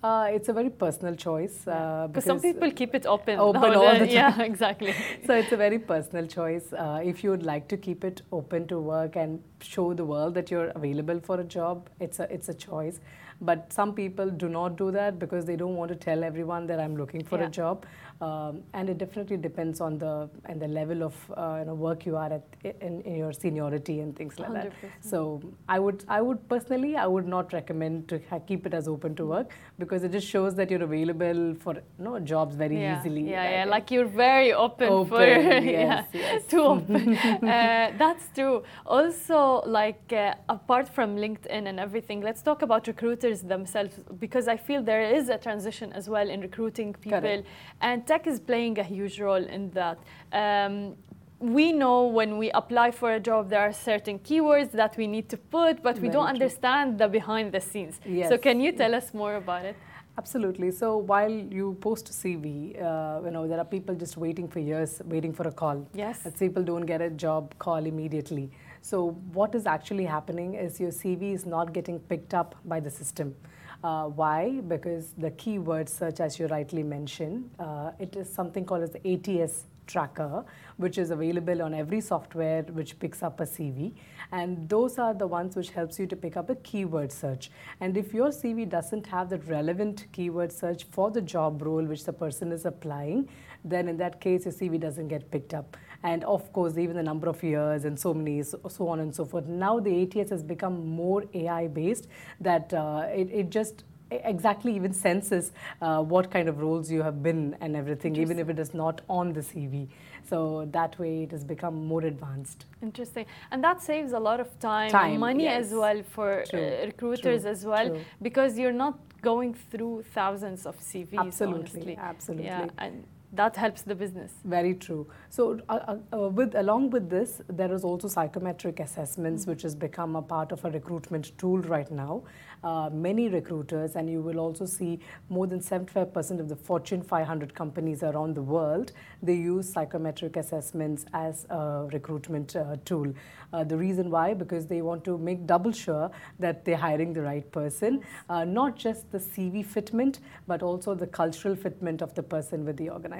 Uh, 0.00 0.28
it's 0.30 0.48
a 0.48 0.52
very 0.52 0.70
personal 0.70 1.16
choice 1.16 1.66
uh, 1.66 2.06
Because 2.06 2.24
some 2.24 2.40
people 2.40 2.70
keep 2.70 2.94
it 2.94 3.04
open. 3.04 3.40
Open 3.40 3.74
all 3.80 3.98
the 3.98 4.06
Yeah, 4.06 4.42
exactly. 4.42 4.94
so 5.26 5.34
it's 5.34 5.50
a 5.50 5.56
very 5.56 5.80
personal 5.80 6.24
choice. 6.26 6.72
Uh, 6.72 7.00
if 7.02 7.24
you 7.24 7.30
would 7.30 7.42
like 7.42 7.66
to 7.68 7.76
keep 7.76 8.04
it 8.04 8.22
open 8.30 8.68
to 8.68 8.78
work 8.78 9.16
and 9.16 9.42
show 9.60 9.94
the 9.94 10.04
world 10.04 10.34
that 10.34 10.52
you're 10.52 10.70
available 10.76 11.18
for 11.20 11.40
a 11.40 11.44
job, 11.44 11.90
it's 11.98 12.20
a 12.20 12.32
it's 12.32 12.48
a 12.48 12.54
choice. 12.54 13.00
But 13.40 13.72
some 13.72 13.94
people 13.94 14.30
do 14.30 14.48
not 14.48 14.76
do 14.76 14.90
that 14.90 15.18
because 15.18 15.44
they 15.44 15.56
don't 15.56 15.76
want 15.76 15.90
to 15.90 15.94
tell 15.96 16.24
everyone 16.24 16.66
that 16.66 16.80
I'm 16.80 16.96
looking 16.96 17.24
for 17.24 17.38
Yeah. 17.38 17.46
a 17.46 17.50
job. 17.50 17.86
Um, 18.20 18.62
and 18.74 18.90
it 18.90 18.98
definitely 18.98 19.36
depends 19.36 19.80
on 19.80 19.96
the 19.98 20.28
and 20.46 20.60
the 20.60 20.66
level 20.66 21.04
of 21.04 21.14
uh, 21.36 21.58
you 21.60 21.66
know, 21.66 21.74
work 21.74 22.04
you 22.04 22.16
are 22.16 22.32
at 22.32 22.42
in, 22.64 23.00
in 23.02 23.14
your 23.14 23.32
seniority 23.32 24.00
and 24.00 24.16
things 24.16 24.40
like 24.40 24.52
that. 24.54 24.72
100%. 24.72 24.90
So 25.10 25.40
I 25.68 25.78
would 25.78 26.04
I 26.08 26.20
would 26.20 26.40
personally 26.48 26.96
I 26.96 27.06
would 27.06 27.28
not 27.28 27.52
recommend 27.52 28.08
to 28.08 28.20
ha- 28.30 28.40
keep 28.40 28.66
it 28.66 28.74
as 28.74 28.88
open 28.88 29.14
to 29.20 29.26
work 29.34 29.52
because 29.78 30.02
it 30.02 30.10
just 30.10 30.26
shows 30.26 30.56
that 30.56 30.68
you're 30.68 30.82
available 30.82 31.54
for 31.66 31.74
you 31.74 32.04
know, 32.04 32.18
jobs 32.18 32.56
very 32.56 32.80
yeah. 32.80 32.98
easily. 32.98 33.30
Yeah, 33.30 33.48
yeah, 33.58 33.64
like 33.66 33.92
you're 33.92 34.12
very 34.26 34.52
open, 34.52 34.88
for 35.06 35.22
Open, 35.22 35.64
yeah, 35.78 35.84
yes, 35.86 36.06
yes. 36.24 36.44
too 36.46 36.62
open. 36.62 37.16
uh, 37.16 37.92
that's 38.02 38.26
true. 38.34 38.64
Also, 38.84 39.62
like 39.78 40.12
uh, 40.12 40.34
apart 40.48 40.88
from 40.88 41.16
LinkedIn 41.16 41.68
and 41.70 41.78
everything, 41.78 42.20
let's 42.20 42.42
talk 42.42 42.62
about 42.62 42.88
recruiters 42.88 43.27
themselves 43.36 43.94
because 44.18 44.48
I 44.48 44.56
feel 44.56 44.82
there 44.82 45.02
is 45.02 45.28
a 45.28 45.38
transition 45.38 45.92
as 45.92 46.08
well 46.08 46.28
in 46.28 46.40
recruiting 46.40 46.94
people, 46.94 47.20
Correct. 47.20 47.46
and 47.80 48.06
tech 48.06 48.26
is 48.26 48.38
playing 48.40 48.78
a 48.78 48.82
huge 48.82 49.20
role 49.20 49.44
in 49.56 49.70
that. 49.70 49.98
Um, 50.32 50.96
we 51.40 51.72
know 51.72 51.98
when 52.06 52.36
we 52.36 52.50
apply 52.50 52.90
for 52.90 53.12
a 53.14 53.20
job, 53.20 53.48
there 53.48 53.60
are 53.60 53.72
certain 53.72 54.18
keywords 54.18 54.72
that 54.72 54.96
we 54.96 55.06
need 55.06 55.28
to 55.28 55.36
put, 55.36 55.82
but 55.82 55.94
we 55.96 56.00
Very 56.08 56.12
don't 56.14 56.24
true. 56.24 56.34
understand 56.34 56.98
the 56.98 57.08
behind 57.08 57.52
the 57.52 57.60
scenes. 57.60 58.00
So, 58.28 58.36
can 58.38 58.60
you 58.60 58.72
tell 58.72 58.92
us 58.94 59.14
more 59.14 59.36
about 59.36 59.64
it? 59.64 59.76
Absolutely. 60.18 60.72
So 60.72 60.96
while 60.96 61.30
you 61.30 61.76
post 61.80 62.08
a 62.08 62.12
CV, 62.12 62.74
uh, 62.82 63.20
you 63.24 63.30
know 63.30 63.46
there 63.46 63.60
are 63.60 63.64
people 63.64 63.94
just 63.94 64.16
waiting 64.16 64.48
for 64.48 64.58
years, 64.58 65.00
waiting 65.04 65.32
for 65.32 65.46
a 65.46 65.52
call. 65.52 65.86
Yes. 65.94 66.18
That 66.24 66.36
people 66.36 66.64
don't 66.64 66.86
get 66.86 67.00
a 67.00 67.10
job 67.10 67.54
call 67.60 67.86
immediately. 67.86 68.50
So 68.82 69.10
what 69.32 69.54
is 69.54 69.66
actually 69.66 70.04
happening 70.04 70.54
is 70.54 70.80
your 70.80 70.90
CV 70.90 71.34
is 71.34 71.46
not 71.46 71.72
getting 71.72 71.98
picked 71.98 72.34
up 72.34 72.54
by 72.64 72.80
the 72.80 72.90
system. 72.90 73.34
Uh, 73.82 74.06
why? 74.06 74.60
Because 74.66 75.12
the 75.18 75.30
keyword 75.32 75.88
search, 75.88 76.20
as 76.20 76.38
you 76.38 76.46
rightly 76.48 76.82
mentioned, 76.82 77.50
uh, 77.58 77.92
it 77.98 78.16
is 78.16 78.28
something 78.32 78.64
called 78.64 78.82
as 78.82 78.90
the 78.90 79.12
ATS 79.12 79.66
tracker, 79.86 80.44
which 80.76 80.98
is 80.98 81.10
available 81.10 81.62
on 81.62 81.74
every 81.74 82.00
software 82.00 82.62
which 82.62 82.98
picks 82.98 83.22
up 83.22 83.40
a 83.40 83.44
CV. 83.44 83.94
And 84.32 84.68
those 84.68 84.98
are 84.98 85.14
the 85.14 85.26
ones 85.26 85.56
which 85.56 85.70
helps 85.70 85.98
you 85.98 86.06
to 86.06 86.16
pick 86.16 86.36
up 86.36 86.50
a 86.50 86.56
keyword 86.56 87.10
search. 87.10 87.50
And 87.80 87.96
if 87.96 88.12
your 88.12 88.28
CV 88.28 88.68
doesn't 88.68 89.06
have 89.06 89.30
the 89.30 89.38
relevant 89.38 90.06
keyword 90.12 90.52
search 90.52 90.84
for 90.90 91.10
the 91.10 91.22
job 91.22 91.62
role 91.62 91.84
which 91.84 92.04
the 92.04 92.12
person 92.12 92.52
is 92.52 92.66
applying, 92.66 93.28
then 93.64 93.88
in 93.88 93.96
that 93.96 94.20
case 94.20 94.44
your 94.44 94.52
CV 94.52 94.78
doesn't 94.78 95.08
get 95.08 95.30
picked 95.30 95.54
up. 95.54 95.76
And 96.02 96.24
of 96.24 96.52
course, 96.52 96.78
even 96.78 96.96
the 96.96 97.02
number 97.02 97.28
of 97.28 97.42
years 97.42 97.84
and 97.84 97.98
so 97.98 98.14
many, 98.14 98.42
so, 98.42 98.60
so 98.68 98.88
on 98.88 99.00
and 99.00 99.14
so 99.14 99.24
forth. 99.24 99.46
Now 99.46 99.80
the 99.80 100.02
ATS 100.02 100.30
has 100.30 100.42
become 100.42 100.86
more 100.86 101.24
AI 101.34 101.66
based 101.66 102.08
that 102.40 102.72
uh, 102.72 103.06
it, 103.08 103.30
it 103.32 103.50
just 103.50 103.84
exactly 104.10 104.74
even 104.74 104.92
senses 104.92 105.52
uh, 105.82 106.02
what 106.02 106.30
kind 106.30 106.48
of 106.48 106.60
roles 106.60 106.90
you 106.90 107.02
have 107.02 107.22
been 107.22 107.56
and 107.60 107.76
everything, 107.76 108.16
even 108.16 108.38
if 108.38 108.48
it 108.48 108.58
is 108.58 108.74
not 108.74 109.00
on 109.08 109.32
the 109.32 109.40
CV. 109.40 109.88
So 110.28 110.68
that 110.72 110.98
way 110.98 111.24
it 111.24 111.30
has 111.30 111.44
become 111.44 111.86
more 111.86 112.02
advanced. 112.02 112.66
Interesting. 112.82 113.26
And 113.50 113.62
that 113.64 113.82
saves 113.82 114.12
a 114.12 114.18
lot 114.18 114.40
of 114.40 114.58
time, 114.60 114.90
Time, 114.90 115.12
and 115.12 115.20
money 115.20 115.44
yes. 115.44 115.66
as 115.66 115.72
well 115.72 116.02
for 116.02 116.44
uh, 116.52 116.86
recruiters 116.86 117.42
true, 117.42 117.50
as 117.50 117.64
well 117.66 117.88
true. 117.88 118.00
because 118.22 118.58
you're 118.58 118.72
not 118.72 118.98
going 119.22 119.54
through 119.54 120.04
thousands 120.14 120.66
of 120.66 120.78
CVs. 120.78 121.18
Absolutely, 121.18 121.96
honestly. 121.96 121.98
absolutely. 121.98 122.46
Yeah, 122.46 122.68
and 122.78 123.04
that 123.32 123.56
helps 123.56 123.82
the 123.82 123.94
business. 123.94 124.32
Very 124.44 124.74
true. 124.74 125.06
So, 125.28 125.60
uh, 125.68 125.72
uh, 125.72 125.96
uh, 126.16 126.28
with 126.28 126.54
along 126.54 126.90
with 126.90 127.10
this, 127.10 127.42
there 127.48 127.72
is 127.72 127.84
also 127.84 128.08
psychometric 128.08 128.80
assessments, 128.80 129.46
which 129.46 129.62
has 129.62 129.74
become 129.74 130.16
a 130.16 130.22
part 130.22 130.50
of 130.50 130.64
a 130.64 130.70
recruitment 130.70 131.36
tool 131.36 131.58
right 131.58 131.90
now. 131.90 132.22
Uh, 132.64 132.88
many 132.90 133.28
recruiters, 133.28 133.96
and 133.96 134.10
you 134.10 134.22
will 134.22 134.38
also 134.38 134.64
see 134.64 134.98
more 135.28 135.46
than 135.46 135.60
75% 135.60 136.40
of 136.40 136.48
the 136.48 136.56
Fortune 136.56 137.02
500 137.02 137.54
companies 137.54 138.02
around 138.02 138.34
the 138.34 138.42
world, 138.42 138.92
they 139.22 139.34
use 139.34 139.70
psychometric 139.72 140.36
assessments 140.36 141.04
as 141.12 141.44
a 141.50 141.88
recruitment 141.92 142.56
uh, 142.56 142.76
tool. 142.84 143.12
Uh, 143.52 143.62
the 143.62 143.76
reason 143.76 144.10
why, 144.10 144.34
because 144.34 144.66
they 144.66 144.82
want 144.82 145.04
to 145.04 145.16
make 145.18 145.46
double 145.46 145.70
sure 145.70 146.10
that 146.38 146.64
they're 146.64 146.76
hiring 146.76 147.12
the 147.12 147.22
right 147.22 147.50
person, 147.52 148.02
uh, 148.28 148.44
not 148.44 148.76
just 148.76 149.10
the 149.12 149.18
CV 149.18 149.64
fitment, 149.64 150.18
but 150.46 150.62
also 150.62 150.94
the 150.94 151.06
cultural 151.06 151.54
fitment 151.54 152.02
of 152.02 152.14
the 152.14 152.22
person 152.22 152.64
with 152.64 152.76
the 152.76 152.90
organization. 152.90 153.17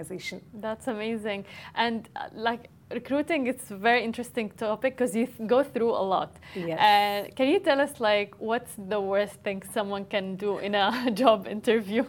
That's 0.54 0.86
amazing. 0.88 1.44
And 1.74 2.08
uh, 2.16 2.28
like 2.34 2.68
recruiting, 2.90 3.46
it's 3.46 3.70
a 3.70 3.76
very 3.76 4.02
interesting 4.04 4.50
topic 4.50 4.96
because 4.96 5.14
you 5.14 5.26
th- 5.26 5.46
go 5.48 5.62
through 5.62 5.90
a 5.90 6.04
lot. 6.14 6.36
Yes. 6.54 6.78
Uh, 6.80 7.30
can 7.36 7.48
you 7.48 7.58
tell 7.60 7.80
us 7.80 8.00
like 8.00 8.34
what's 8.38 8.72
the 8.88 9.00
worst 9.00 9.34
thing 9.44 9.62
someone 9.72 10.04
can 10.06 10.36
do 10.36 10.58
in 10.58 10.74
a 10.74 11.10
job 11.14 11.46
interview? 11.46 12.04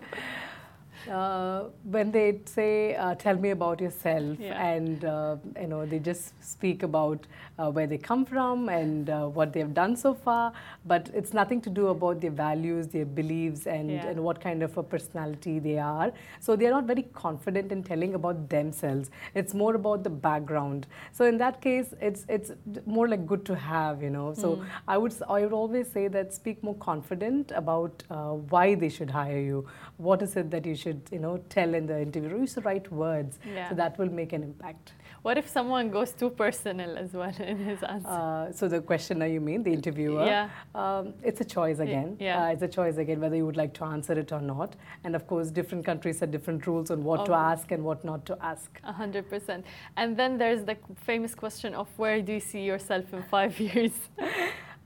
Uh, 1.09 1.63
when 1.83 2.11
they 2.11 2.39
say, 2.45 2.93
uh, 2.95 3.15
"Tell 3.15 3.35
me 3.37 3.51
about 3.51 3.79
yourself," 3.79 4.37
Yeah. 4.39 4.71
and 4.73 5.05
uh, 5.05 5.37
you 5.59 5.67
know 5.67 5.85
they 5.85 5.97
just 5.99 6.33
speak 6.43 6.83
about 6.83 7.25
uh, 7.59 7.69
where 7.69 7.87
they 7.87 7.97
come 7.97 8.25
from 8.25 8.69
and 8.69 9.09
uh, 9.09 9.27
what 9.27 9.51
they've 9.53 9.73
done 9.73 9.95
so 9.95 10.13
far, 10.13 10.53
but 10.85 11.09
it's 11.13 11.33
nothing 11.33 11.59
to 11.61 11.69
do 11.69 11.87
about 11.87 12.21
their 12.21 12.31
values, 12.31 12.87
their 12.87 13.05
beliefs, 13.05 13.67
and, 13.67 13.91
Yeah. 13.91 14.07
and 14.07 14.23
what 14.23 14.39
kind 14.41 14.63
of 14.63 14.77
a 14.77 14.83
personality 14.83 15.59
they 15.59 15.77
are. 15.77 16.11
So 16.39 16.55
they 16.55 16.67
are 16.67 16.71
not 16.71 16.85
very 16.85 17.03
confident 17.13 17.71
in 17.71 17.83
telling 17.83 18.13
about 18.15 18.49
themselves. 18.49 19.11
It's 19.35 19.53
more 19.53 19.75
about 19.75 20.03
the 20.03 20.09
background. 20.09 20.87
So 21.11 21.25
in 21.25 21.37
that 21.39 21.61
case, 21.61 21.93
it's 22.09 22.25
it's 22.29 22.51
more 22.85 23.07
like 23.07 23.25
good 23.33 23.45
to 23.51 23.55
have, 23.55 24.01
you 24.07 24.09
know. 24.09 24.33
So 24.33 24.63
I 24.87 24.97
would 24.97 25.13
I 25.37 25.41
would 25.43 25.53
always 25.61 25.91
say 25.91 26.07
that 26.07 26.33
speak 26.33 26.63
more 26.63 26.75
confident 26.75 27.51
about 27.63 28.03
uh, 28.09 28.33
why 28.55 28.75
they 28.75 28.89
should 28.89 29.09
hire 29.09 29.39
you. 29.39 29.65
What 29.97 30.21
is 30.21 30.35
it 30.37 30.49
that 30.51 30.65
you 30.65 30.75
should 30.75 31.01
you 31.11 31.19
know 31.19 31.37
tell 31.49 31.73
in 31.73 31.87
the 31.87 31.99
interview? 32.07 32.39
Use 32.39 32.53
the 32.55 32.61
right 32.61 32.89
words. 32.91 33.39
Yeah. 33.45 33.69
So 33.69 33.75
that 33.75 33.97
will 33.99 34.11
make 34.21 34.33
an 34.33 34.43
impact. 34.43 34.93
What 35.21 35.37
if 35.37 35.49
someone 35.49 35.89
goes 35.89 36.11
too 36.13 36.29
personal 36.29 36.97
as 36.97 37.11
well 37.13 37.33
in 37.39 37.57
his 37.57 37.83
answer? 37.83 38.07
Uh, 38.07 38.51
so 38.53 38.67
the 38.69 38.79
questioner, 38.79 39.25
you 39.27 39.41
mean 39.41 39.63
the 39.63 39.71
interviewer? 39.73 40.25
Yeah. 40.25 40.49
Um, 40.73 41.13
it's 41.23 41.41
a 41.41 41.45
choice 41.45 41.79
again. 41.79 42.15
yeah. 42.19 42.43
Uh, 42.45 42.47
it's 42.53 42.61
a 42.61 42.67
choice 42.67 42.97
again 42.97 43.19
whether 43.19 43.35
you 43.35 43.45
would 43.45 43.57
like 43.57 43.73
to 43.75 43.83
answer 43.83 44.13
it 44.13 44.31
or 44.31 44.39
not. 44.39 44.75
And 45.03 45.15
of 45.15 45.27
course, 45.27 45.51
different 45.51 45.85
countries 45.85 46.21
have 46.21 46.31
different 46.31 46.65
rules 46.67 46.89
on 46.89 47.03
what 47.03 47.25
to 47.25 47.33
Oh. 47.33 47.35
ask 47.51 47.71
and 47.71 47.83
what 47.83 48.03
not 48.05 48.25
to 48.27 48.37
ask. 48.41 48.79
A 48.85 48.93
hundred 48.93 49.29
percent. 49.29 49.65
And 49.97 50.15
then 50.15 50.37
there's 50.37 50.63
the 50.63 50.77
famous 50.95 51.35
question 51.35 51.73
of 51.75 51.87
where 51.97 52.21
do 52.21 52.31
you 52.33 52.39
see 52.39 52.61
yourself 52.61 53.13
in 53.13 53.21
five 53.23 53.59
years? 53.69 53.91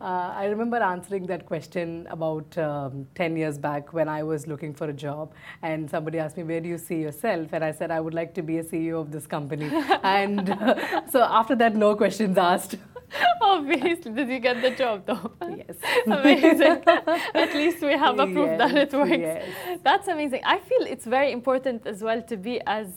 Uh, 0.03 0.33
I 0.35 0.45
remember 0.47 0.77
answering 0.83 1.27
that 1.27 1.45
question 1.45 2.07
about 2.09 2.57
um, 2.57 3.07
10 3.15 3.37
years 3.37 3.57
back 3.57 3.93
when 3.93 4.09
I 4.09 4.21
was 4.21 4.47
looking 4.47 4.73
for 4.73 4.89
a 4.89 4.93
job. 4.93 5.33
And 5.61 5.89
somebody 5.89 6.19
asked 6.19 6.35
me, 6.35 6.43
Where 6.43 6.59
do 6.59 6.67
you 6.67 6.77
see 6.77 6.99
yourself? 7.01 7.53
And 7.53 7.63
I 7.63 7.71
said, 7.71 7.89
I 7.89 8.01
would 8.01 8.13
like 8.13 8.33
to 8.33 8.41
be 8.41 8.57
a 8.57 8.63
CEO 8.65 8.99
of 8.99 9.11
this 9.11 9.25
company. 9.25 9.71
and 10.03 10.49
uh, 10.49 11.07
so 11.09 11.23
after 11.23 11.55
that, 11.55 11.77
no 11.77 11.95
questions 11.95 12.37
asked. 12.37 12.75
Obviously, 13.41 14.11
did 14.11 14.27
you 14.27 14.39
get 14.39 14.61
the 14.61 14.71
job 14.71 15.05
though? 15.05 15.31
yes. 15.55 15.77
amazing. 16.05 16.83
At 17.33 17.53
least 17.53 17.81
we 17.81 17.93
have 17.93 18.19
a 18.19 18.25
proof 18.25 18.57
that 18.57 18.75
it 18.75 18.91
works. 18.91 19.09
yes. 19.09 19.79
That's 19.83 20.09
amazing. 20.09 20.41
I 20.43 20.59
feel 20.59 20.81
it's 20.81 21.05
very 21.05 21.31
important 21.31 21.87
as 21.87 22.01
well 22.01 22.21
to 22.23 22.35
be 22.35 22.59
as 22.65 22.87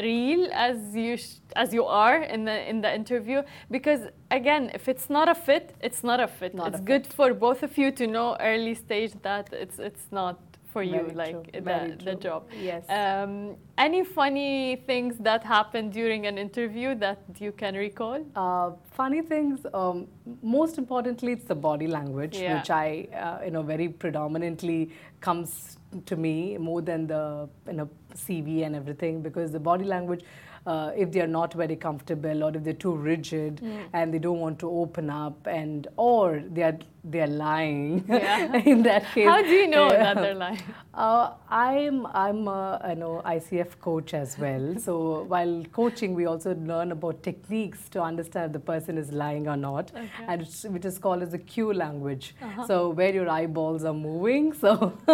real 0.00 0.48
as 0.52 0.94
you 0.94 1.16
sh- 1.16 1.40
as 1.56 1.72
you 1.72 1.84
are 1.84 2.22
in 2.22 2.44
the 2.44 2.68
in 2.68 2.80
the 2.80 2.94
interview. 2.94 3.42
Because 3.70 4.08
again 4.30 4.70
if 4.74 4.88
it's 4.88 5.08
not 5.10 5.28
a 5.28 5.34
fit 5.34 5.74
it's 5.80 6.02
not 6.02 6.20
a 6.20 6.28
fit. 6.28 6.54
Not 6.54 6.68
it's 6.68 6.78
a 6.78 6.82
good 6.82 7.06
for 7.06 7.34
both 7.34 7.62
of 7.62 7.76
you 7.78 7.90
to 7.92 8.06
know 8.06 8.36
early 8.40 8.74
stage 8.74 9.12
that 9.22 9.52
it's 9.52 9.78
it's 9.78 10.06
not 10.10 10.38
for 10.72 10.82
you 10.82 11.02
Very 11.02 11.14
like 11.14 11.52
true, 11.52 11.60
the, 11.60 11.98
the 12.04 12.14
job 12.14 12.48
Yes. 12.60 12.84
um, 12.88 13.56
Any 13.76 14.04
funny 14.04 14.82
things 14.86 15.16
that 15.20 15.42
happened 15.44 15.92
during 15.92 16.26
an 16.26 16.38
interview 16.38 16.94
that 16.96 17.18
you 17.38 17.52
can 17.52 17.74
recall? 17.74 18.18
Uh, 18.36 18.70
funny 18.92 19.22
things. 19.22 19.66
Um, 19.74 20.06
most 20.42 20.78
importantly, 20.78 21.32
it's 21.32 21.44
the 21.44 21.54
body 21.54 21.86
language, 21.86 22.36
Yeah. 22.38 22.58
which 22.58 22.70
I, 22.70 23.08
uh, 23.24 23.44
you 23.44 23.50
know, 23.50 23.62
very 23.62 23.88
predominantly 23.88 24.90
comes 25.20 25.78
to 26.06 26.16
me 26.16 26.56
more 26.58 26.80
than 26.80 27.06
the 27.06 27.48
you 27.66 27.74
know 27.74 27.88
CV 28.14 28.64
and 28.66 28.74
everything 28.76 29.20
because 29.22 29.52
the 29.52 29.60
body 29.60 29.84
language. 29.84 30.24
Uh, 30.64 30.92
if 30.96 31.10
they 31.10 31.20
are 31.20 31.26
not 31.26 31.52
very 31.60 31.74
comfortable 31.74 32.44
or 32.44 32.50
if 32.56 32.62
they're 32.62 32.72
too 32.84 32.94
rigid 32.94 33.60
and 33.94 34.14
they 34.14 34.20
don't 34.20 34.38
want 34.38 34.60
to 34.60 34.68
open 34.82 35.10
up 35.10 35.48
and 35.48 35.88
or 35.96 36.40
they 36.52 36.62
are 36.62 36.78
they 37.04 37.20
are 37.20 37.26
lying 37.26 38.04
Yeah. 38.08 38.54
in 38.72 38.82
that 38.84 39.04
case 39.12 39.26
How 39.26 39.42
do 39.42 39.48
you 39.48 39.66
know 39.66 39.86
uh, 39.86 39.90
that 40.02 40.14
they're 40.16 40.34
lying? 40.34 40.60
uh, 40.94 41.30
I'm 41.50 42.06
I'm 42.06 42.46
a 42.48 42.80
you 42.90 42.94
know 42.96 43.22
ICF 43.24 43.78
coach 43.80 44.14
as 44.14 44.38
well. 44.38 44.74
So 44.86 45.24
while 45.32 45.64
coaching, 45.72 46.14
we 46.14 46.26
also 46.26 46.54
learn 46.54 46.92
about 46.92 47.22
techniques 47.22 47.88
to 47.90 48.02
understand 48.02 48.46
if 48.46 48.52
the 48.52 48.60
person 48.60 48.98
is 48.98 49.10
lying 49.12 49.48
or 49.48 49.56
not, 49.56 49.90
and 50.28 50.42
it's, 50.42 50.64
which 50.64 50.84
is 50.84 50.98
called 50.98 51.22
as 51.22 51.30
the 51.30 51.38
cue 51.38 51.72
language. 51.72 52.34
Uh-huh. 52.42 52.66
So 52.66 52.90
where 52.90 53.12
your 53.12 53.28
eyeballs 53.28 53.84
are 53.84 53.94
moving. 53.94 54.52
So 54.52 54.92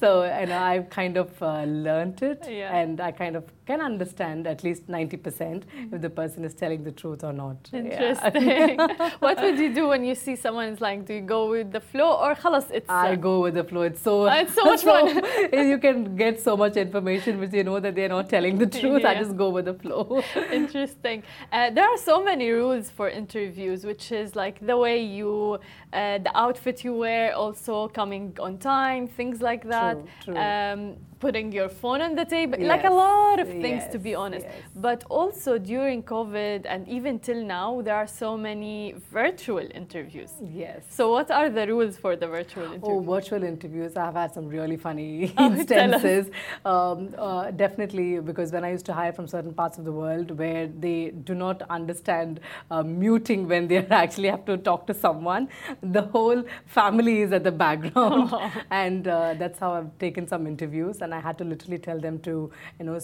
so 0.00 0.22
and 0.24 0.52
I've 0.52 0.90
kind 0.90 1.16
of 1.16 1.30
uh, 1.42 1.64
learned 1.64 2.22
it, 2.22 2.46
Yeah. 2.48 2.76
and 2.76 3.00
I 3.00 3.10
kind 3.12 3.36
of 3.36 3.44
can 3.66 3.80
understand 3.80 4.46
at 4.46 4.62
least 4.62 4.88
ninety 4.88 5.16
percent 5.16 5.64
if 5.92 6.00
the 6.00 6.10
person 6.10 6.44
is 6.44 6.54
telling 6.54 6.84
the 6.84 6.92
truth 6.92 7.24
or 7.24 7.32
not. 7.32 7.56
Yeah. 7.72 7.78
Interesting. 7.80 8.78
what 9.20 9.40
would 9.40 9.58
you 9.58 9.72
do 9.74 9.88
when 9.88 10.04
you 10.04 10.14
see 10.14 10.36
someone 10.36 10.73
is 10.73 10.81
lying? 10.81 11.03
Do 11.03 11.13
you 11.13 11.21
go 11.21 11.49
with 11.49 11.71
the 11.71 11.79
flow 11.79 12.11
or 12.13 12.33
خلاص 12.33 12.71
it's 12.71 12.89
I 12.89 13.11
uh, 13.11 13.15
go 13.15 13.41
with 13.41 13.53
the 13.53 13.63
flow. 13.63 13.81
It's 13.83 14.01
so 14.01 14.13
Uh, 14.27 14.35
it's 14.41 14.55
so 14.55 14.63
much 14.65 14.83
fun. 14.83 15.07
you 15.71 15.77
can 15.77 16.15
get 16.15 16.39
so 16.39 16.57
much 16.57 16.75
information 16.77 17.39
which 17.39 17.53
you 17.53 17.63
know 17.63 17.79
that 17.79 17.93
they're 17.95 18.09
not 18.09 18.29
telling 18.29 18.57
the 18.57 18.65
truth. 18.67 19.05
I 19.05 19.13
Yeah. 19.13 19.19
just 19.23 19.35
go 19.37 19.49
with 19.49 19.65
the 19.65 19.73
flow. 19.83 20.23
Interesting. 20.51 21.23
Uh, 21.51 21.69
there 21.75 21.87
are 21.93 21.97
so 21.97 22.23
many 22.23 22.49
rules 22.49 22.89
for 22.89 23.07
interviews, 23.09 23.85
which 23.85 24.11
is 24.11 24.35
like 24.35 24.57
the 24.71 24.77
way 24.77 24.95
you, 25.19 25.59
uh, 25.94 26.18
the 26.18 26.32
outfit 26.44 26.84
you 26.84 26.94
wear, 26.94 27.34
also 27.34 27.88
coming 27.88 28.36
on 28.40 28.58
time, 28.58 29.06
things 29.06 29.40
like 29.40 29.64
that. 29.68 29.94
True, 30.24 30.34
true. 30.34 30.36
Um, 30.38 30.96
putting 31.20 31.50
your 31.52 31.70
phone 31.70 32.02
on 32.02 32.14
the 32.14 32.24
table, 32.26 32.58
like 32.60 32.84
a 32.84 32.90
lot 32.90 33.40
of 33.40 33.48
things 33.48 33.82
to 33.90 33.98
be 33.98 34.14
honest. 34.14 34.44
yes. 34.46 34.56
But 34.76 35.04
also 35.08 35.56
during 35.56 36.02
COVID 36.02 36.66
and 36.72 36.86
even 36.86 37.18
till 37.18 37.42
now, 37.42 37.80
there 37.80 37.94
are 37.96 38.06
so 38.06 38.36
many 38.36 38.94
virtual 39.10 39.66
interviews. 39.80 40.32
yes. 40.64 40.82
So 40.90 41.10
what 41.12 41.30
are 41.30 41.48
the 41.48 41.66
rules 41.66 41.96
for 41.96 42.14
the 42.22 42.26
virtual 42.26 42.68
Oh, 42.82 43.00
virtual 43.00 43.42
interviews. 43.42 43.96
I've 43.96 44.14
had 44.22 44.34
some 44.34 44.48
really 44.48 44.76
funny 44.76 45.32
Oh, 45.38 45.46
instances. 45.52 46.26
Um, 46.64 47.14
uh, 47.16 47.50
definitely, 47.52 48.20
because 48.20 48.52
when 48.52 48.64
I 48.64 48.70
used 48.72 48.84
to 48.86 48.92
hire 48.92 49.12
from 49.18 49.26
certain 49.26 49.54
parts 49.54 49.78
of 49.78 49.84
the 49.86 49.92
world 49.92 50.30
where 50.42 50.66
they 50.66 50.98
do 51.30 51.34
not 51.34 51.62
understand 51.70 52.40
uh, 52.70 52.82
muting 52.82 53.48
when 53.48 53.66
they 53.68 53.78
actually 54.04 54.28
have 54.28 54.44
to 54.46 54.58
talk 54.58 54.86
to 54.88 54.94
someone, 55.06 55.48
the 55.92 56.02
whole 56.02 56.42
family 56.66 57.20
is 57.22 57.32
at 57.32 57.44
the 57.44 57.52
background. 57.52 58.32
and 58.70 59.08
uh, 59.08 59.34
that's 59.34 59.58
how 59.58 59.72
I've 59.74 59.98
taken 59.98 60.26
some 60.26 60.46
interviews. 60.46 61.02
And 61.02 61.14
I 61.14 61.20
had 61.20 61.38
to 61.38 61.44
literally 61.44 61.78
tell 61.78 61.98
them 62.00 62.18
to, 62.20 62.50
you 62.78 62.84
know, 62.86 62.98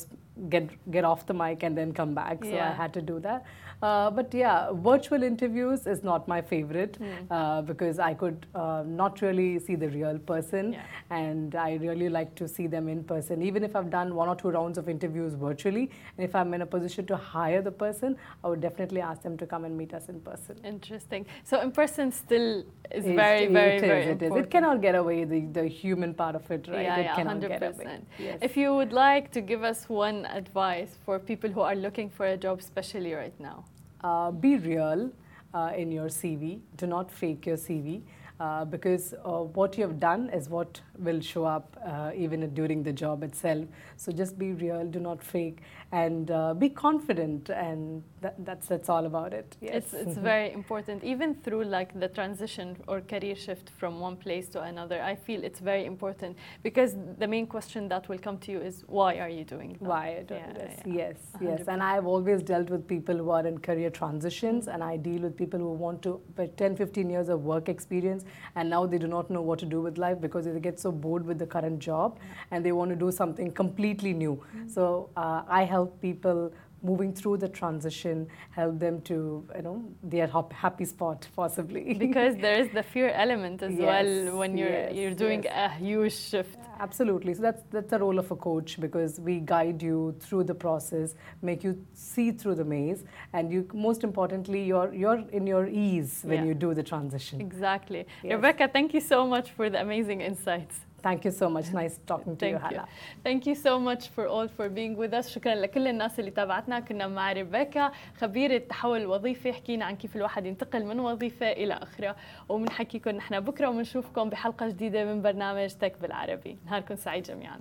get, 0.48 0.68
get 0.90 1.04
off 1.04 1.26
the 1.26 1.34
mic 1.34 1.62
and 1.62 1.76
then 1.76 1.92
come 1.92 2.14
back. 2.14 2.44
So 2.44 2.50
I 2.52 2.72
had 2.72 2.92
to 2.94 3.02
do 3.02 3.20
that. 3.20 3.44
Uh, 3.82 4.10
but 4.10 4.32
yeah, 4.34 4.70
virtual 4.72 5.22
interviews 5.22 5.86
is 5.86 6.02
not 6.04 6.28
my 6.28 6.40
favorite 6.42 6.96
Hmm. 6.96 7.32
uh, 7.32 7.62
because 7.62 7.98
I 7.98 8.12
could 8.12 8.46
uh, 8.54 8.82
not 8.86 9.22
really 9.22 9.58
see 9.58 9.74
the 9.74 9.88
real 9.88 10.18
person, 10.18 10.74
Yeah. 10.74 10.82
and 11.18 11.54
I 11.54 11.76
really 11.76 12.10
like 12.10 12.34
to 12.40 12.46
see 12.46 12.66
them 12.66 12.88
in 12.88 13.02
person. 13.04 13.40
Even 13.42 13.64
if 13.64 13.74
I've 13.74 13.88
done 13.90 14.14
one 14.14 14.28
or 14.28 14.36
two 14.36 14.50
rounds 14.50 14.76
of 14.76 14.88
interviews 14.94 15.32
virtually, 15.34 15.90
and 16.16 16.24
if 16.28 16.34
I'm 16.34 16.52
in 16.52 16.60
a 16.62 16.66
position 16.66 17.06
to 17.06 17.16
hire 17.16 17.62
the 17.62 17.72
person, 17.84 18.16
I 18.44 18.48
would 18.48 18.60
definitely 18.60 19.00
ask 19.00 19.22
them 19.22 19.38
to 19.38 19.46
come 19.46 19.64
and 19.64 19.78
meet 19.78 19.94
us 19.94 20.10
in 20.10 20.20
person. 20.20 20.56
Interesting. 20.62 21.24
So 21.44 21.60
in 21.62 21.72
person 21.72 22.12
still 22.12 22.64
is 22.90 23.06
It- 23.06 23.16
very, 23.16 23.46
very, 23.46 23.76
it 23.76 23.76
is, 23.76 23.80
very 23.94 24.02
it 24.02 24.08
is. 24.08 24.22
important. 24.22 24.46
It 24.46 24.50
cannot 24.50 24.82
get 24.82 24.94
away 24.94 25.24
the, 25.24 25.40
the 25.60 25.66
human 25.66 26.12
part 26.12 26.34
of 26.34 26.50
it, 26.50 26.68
right? 26.68 26.82
Yeah, 26.82 26.96
it 26.98 27.04
yeah, 27.04 27.14
cannot 27.16 27.32
hundred 27.32 27.48
get 27.58 27.62
away. 27.62 27.98
Yes. 28.18 28.38
If 28.42 28.56
you 28.58 28.74
would 28.74 28.92
like 28.92 29.30
to 29.32 29.40
give 29.40 29.62
us 29.64 29.88
one 29.88 30.26
advice 30.26 30.98
for 31.06 31.18
people 31.18 31.48
who 31.50 31.60
are 31.62 31.74
looking 31.86 32.10
for 32.10 32.26
a 32.26 32.36
job, 32.36 32.58
especially 32.58 33.14
right 33.14 33.38
now. 33.40 33.64
Uh, 34.02 34.30
be 34.30 34.56
real 34.56 35.10
uh, 35.54 35.72
in 35.76 35.92
your 35.92 36.08
CV. 36.08 36.60
Do 36.76 36.86
not 36.86 37.10
fake 37.10 37.46
your 37.46 37.56
CV. 37.56 38.02
Uh, 38.40 38.64
because 38.64 39.12
uh, 39.12 39.42
what 39.58 39.76
you 39.76 39.82
have 39.82 40.00
done 40.00 40.30
is 40.30 40.48
what 40.48 40.80
will 40.98 41.20
show 41.20 41.44
up 41.44 41.76
uh, 41.86 42.10
even 42.16 42.48
during 42.54 42.82
the 42.82 42.90
job 42.92 43.22
itself. 43.22 43.66
So 43.98 44.10
just 44.12 44.38
be 44.38 44.52
real, 44.52 44.86
do 44.86 44.98
not 44.98 45.22
fake, 45.22 45.58
and 45.92 46.30
uh, 46.30 46.54
be 46.54 46.70
confident, 46.70 47.50
and 47.50 48.02
that, 48.22 48.42
that's 48.46 48.66
that's 48.66 48.88
all 48.88 49.04
about 49.04 49.34
it. 49.34 49.58
Yes. 49.60 49.74
It's 49.74 49.92
it's 49.92 50.16
very 50.16 50.52
important, 50.54 51.04
even 51.04 51.34
through 51.34 51.64
like 51.64 51.92
the 52.00 52.08
transition 52.08 52.78
or 52.88 53.02
career 53.02 53.36
shift 53.36 53.68
from 53.78 54.00
one 54.00 54.16
place 54.16 54.48
to 54.54 54.62
another. 54.62 55.02
I 55.02 55.16
feel 55.16 55.44
it's 55.44 55.60
very 55.60 55.84
important 55.84 56.38
because 56.62 56.96
the 57.18 57.28
main 57.28 57.46
question 57.46 57.88
that 57.88 58.08
will 58.08 58.18
come 58.18 58.38
to 58.38 58.52
you 58.52 58.60
is 58.60 58.84
why 58.86 59.18
are 59.18 59.28
you 59.28 59.44
doing 59.44 59.72
that? 59.72 59.82
why 59.82 60.16
I 60.20 60.22
do 60.22 60.34
Yeah, 60.34 60.52
this. 60.54 60.80
yeah. 60.86 60.94
Yes, 60.94 61.16
yes. 61.42 61.68
And 61.68 61.82
I've 61.82 62.06
always 62.06 62.42
dealt 62.42 62.70
with 62.70 62.88
people 62.88 63.16
who 63.18 63.28
are 63.28 63.46
in 63.46 63.58
career 63.58 63.90
transitions, 63.90 64.66
and 64.66 64.82
I 64.82 64.96
deal 64.96 65.20
with 65.20 65.36
people 65.36 65.60
who 65.60 65.72
want 65.72 66.00
to, 66.02 66.22
but 66.36 66.56
10, 66.56 66.76
15 66.76 67.10
years 67.10 67.28
of 67.28 67.44
work 67.44 67.68
experience, 67.68 68.24
and 68.54 68.68
now 68.68 68.86
they 68.86 68.98
do 68.98 69.06
not 69.06 69.30
know 69.30 69.42
what 69.42 69.58
to 69.60 69.66
do 69.66 69.80
with 69.80 69.98
life 69.98 70.20
because 70.20 70.44
they 70.44 70.58
get 70.60 70.80
so 70.80 70.90
bored 70.90 71.24
with 71.26 71.38
the 71.38 71.46
current 71.46 71.78
job 71.78 72.18
and 72.50 72.64
they 72.64 72.72
want 72.72 72.90
to 72.90 72.96
do 72.96 73.10
something 73.10 73.50
completely 73.50 74.12
new. 74.12 74.42
So 74.66 75.10
uh, 75.16 75.42
I 75.48 75.64
help 75.64 76.00
people 76.00 76.52
moving 76.82 77.12
through 77.12 77.36
the 77.38 77.48
transition, 77.48 78.26
help 78.50 78.78
them 78.78 79.00
to, 79.02 79.44
you 79.56 79.62
know, 79.62 79.84
their 80.02 80.26
hap- 80.26 80.52
happy 80.52 80.84
spot 80.84 81.26
possibly. 81.36 81.94
Because 82.06 82.36
there 82.36 82.58
is 82.62 82.68
the 82.72 82.82
fear 82.82 83.10
element 83.10 83.62
as 83.62 83.72
Yes, 83.74 83.86
well 83.90 84.38
when 84.38 84.56
you're 84.56 84.68
yes, 84.68 84.94
you're 84.94 85.14
doing 85.14 85.42
yes. 85.44 85.70
a 85.72 85.74
huge 85.84 86.14
shift. 86.14 86.58
Absolutely. 86.78 87.34
So 87.34 87.42
that's 87.42 87.62
that's 87.70 87.90
the 87.90 87.98
role 87.98 88.18
of 88.18 88.30
a 88.30 88.36
coach 88.36 88.80
because 88.80 89.20
we 89.20 89.34
guide 89.40 89.82
you 89.82 90.14
through 90.20 90.44
the 90.44 90.54
process, 90.54 91.14
make 91.42 91.62
you 91.64 91.72
see 91.94 92.30
through 92.32 92.56
the 92.56 92.64
maze, 92.64 93.04
and 93.32 93.52
you 93.52 93.60
most 93.74 94.02
importantly 94.04 94.62
you're 94.64 94.92
you're 94.94 95.22
in 95.38 95.46
your 95.46 95.66
ease 95.66 96.22
when 96.24 96.38
Yeah. 96.38 96.44
you 96.48 96.54
do 96.54 96.74
the 96.74 96.82
transition. 96.82 97.40
Exactly. 97.40 98.06
Rebecca, 98.24 98.68
thank 98.68 98.94
you 98.94 99.00
so 99.00 99.26
much 99.26 99.50
for 99.56 99.68
the 99.70 99.80
amazing 99.80 100.20
insights. 100.22 100.76
Thank 101.02 101.24
you 101.24 101.30
so 101.30 101.48
much. 101.48 101.66
Nice 101.72 101.98
talking 102.06 102.36
to 102.36 102.48
you. 102.48 102.58
Hala. 102.58 102.84
Thank 103.24 103.46
you 103.46 103.54
so 103.54 103.78
much 103.78 104.08
for 104.14 104.26
all 104.26 104.48
for 104.48 104.68
being 104.68 104.96
with 104.96 105.12
us. 105.14 105.28
شكرا 105.28 105.54
لكل 105.54 105.88
الناس 105.88 106.20
اللي 106.20 106.30
تابعتنا 106.30 106.80
كنا 106.80 107.06
مع 107.06 107.32
ريبيكا 107.32 107.92
خبيرة 108.18 108.58
تحول 108.58 109.06
وظيفي 109.06 109.52
حكينا 109.52 109.84
عن 109.84 109.96
كيف 109.96 110.16
الواحد 110.16 110.46
ينتقل 110.46 110.84
من 110.84 111.00
وظيفة 111.00 111.52
إلى 111.52 111.74
أخرى 111.74 112.14
وبنحكيكم 112.48 113.10
نحن 113.10 113.40
بكرة 113.40 113.68
وبنشوفكم 113.68 114.30
بحلقة 114.30 114.68
جديدة 114.68 115.04
من 115.04 115.22
برنامج 115.22 115.70
تك 115.70 116.00
بالعربي 116.02 116.58
نهاركم 116.66 116.96
سعيد 116.96 117.22
جميعاً 117.22 117.60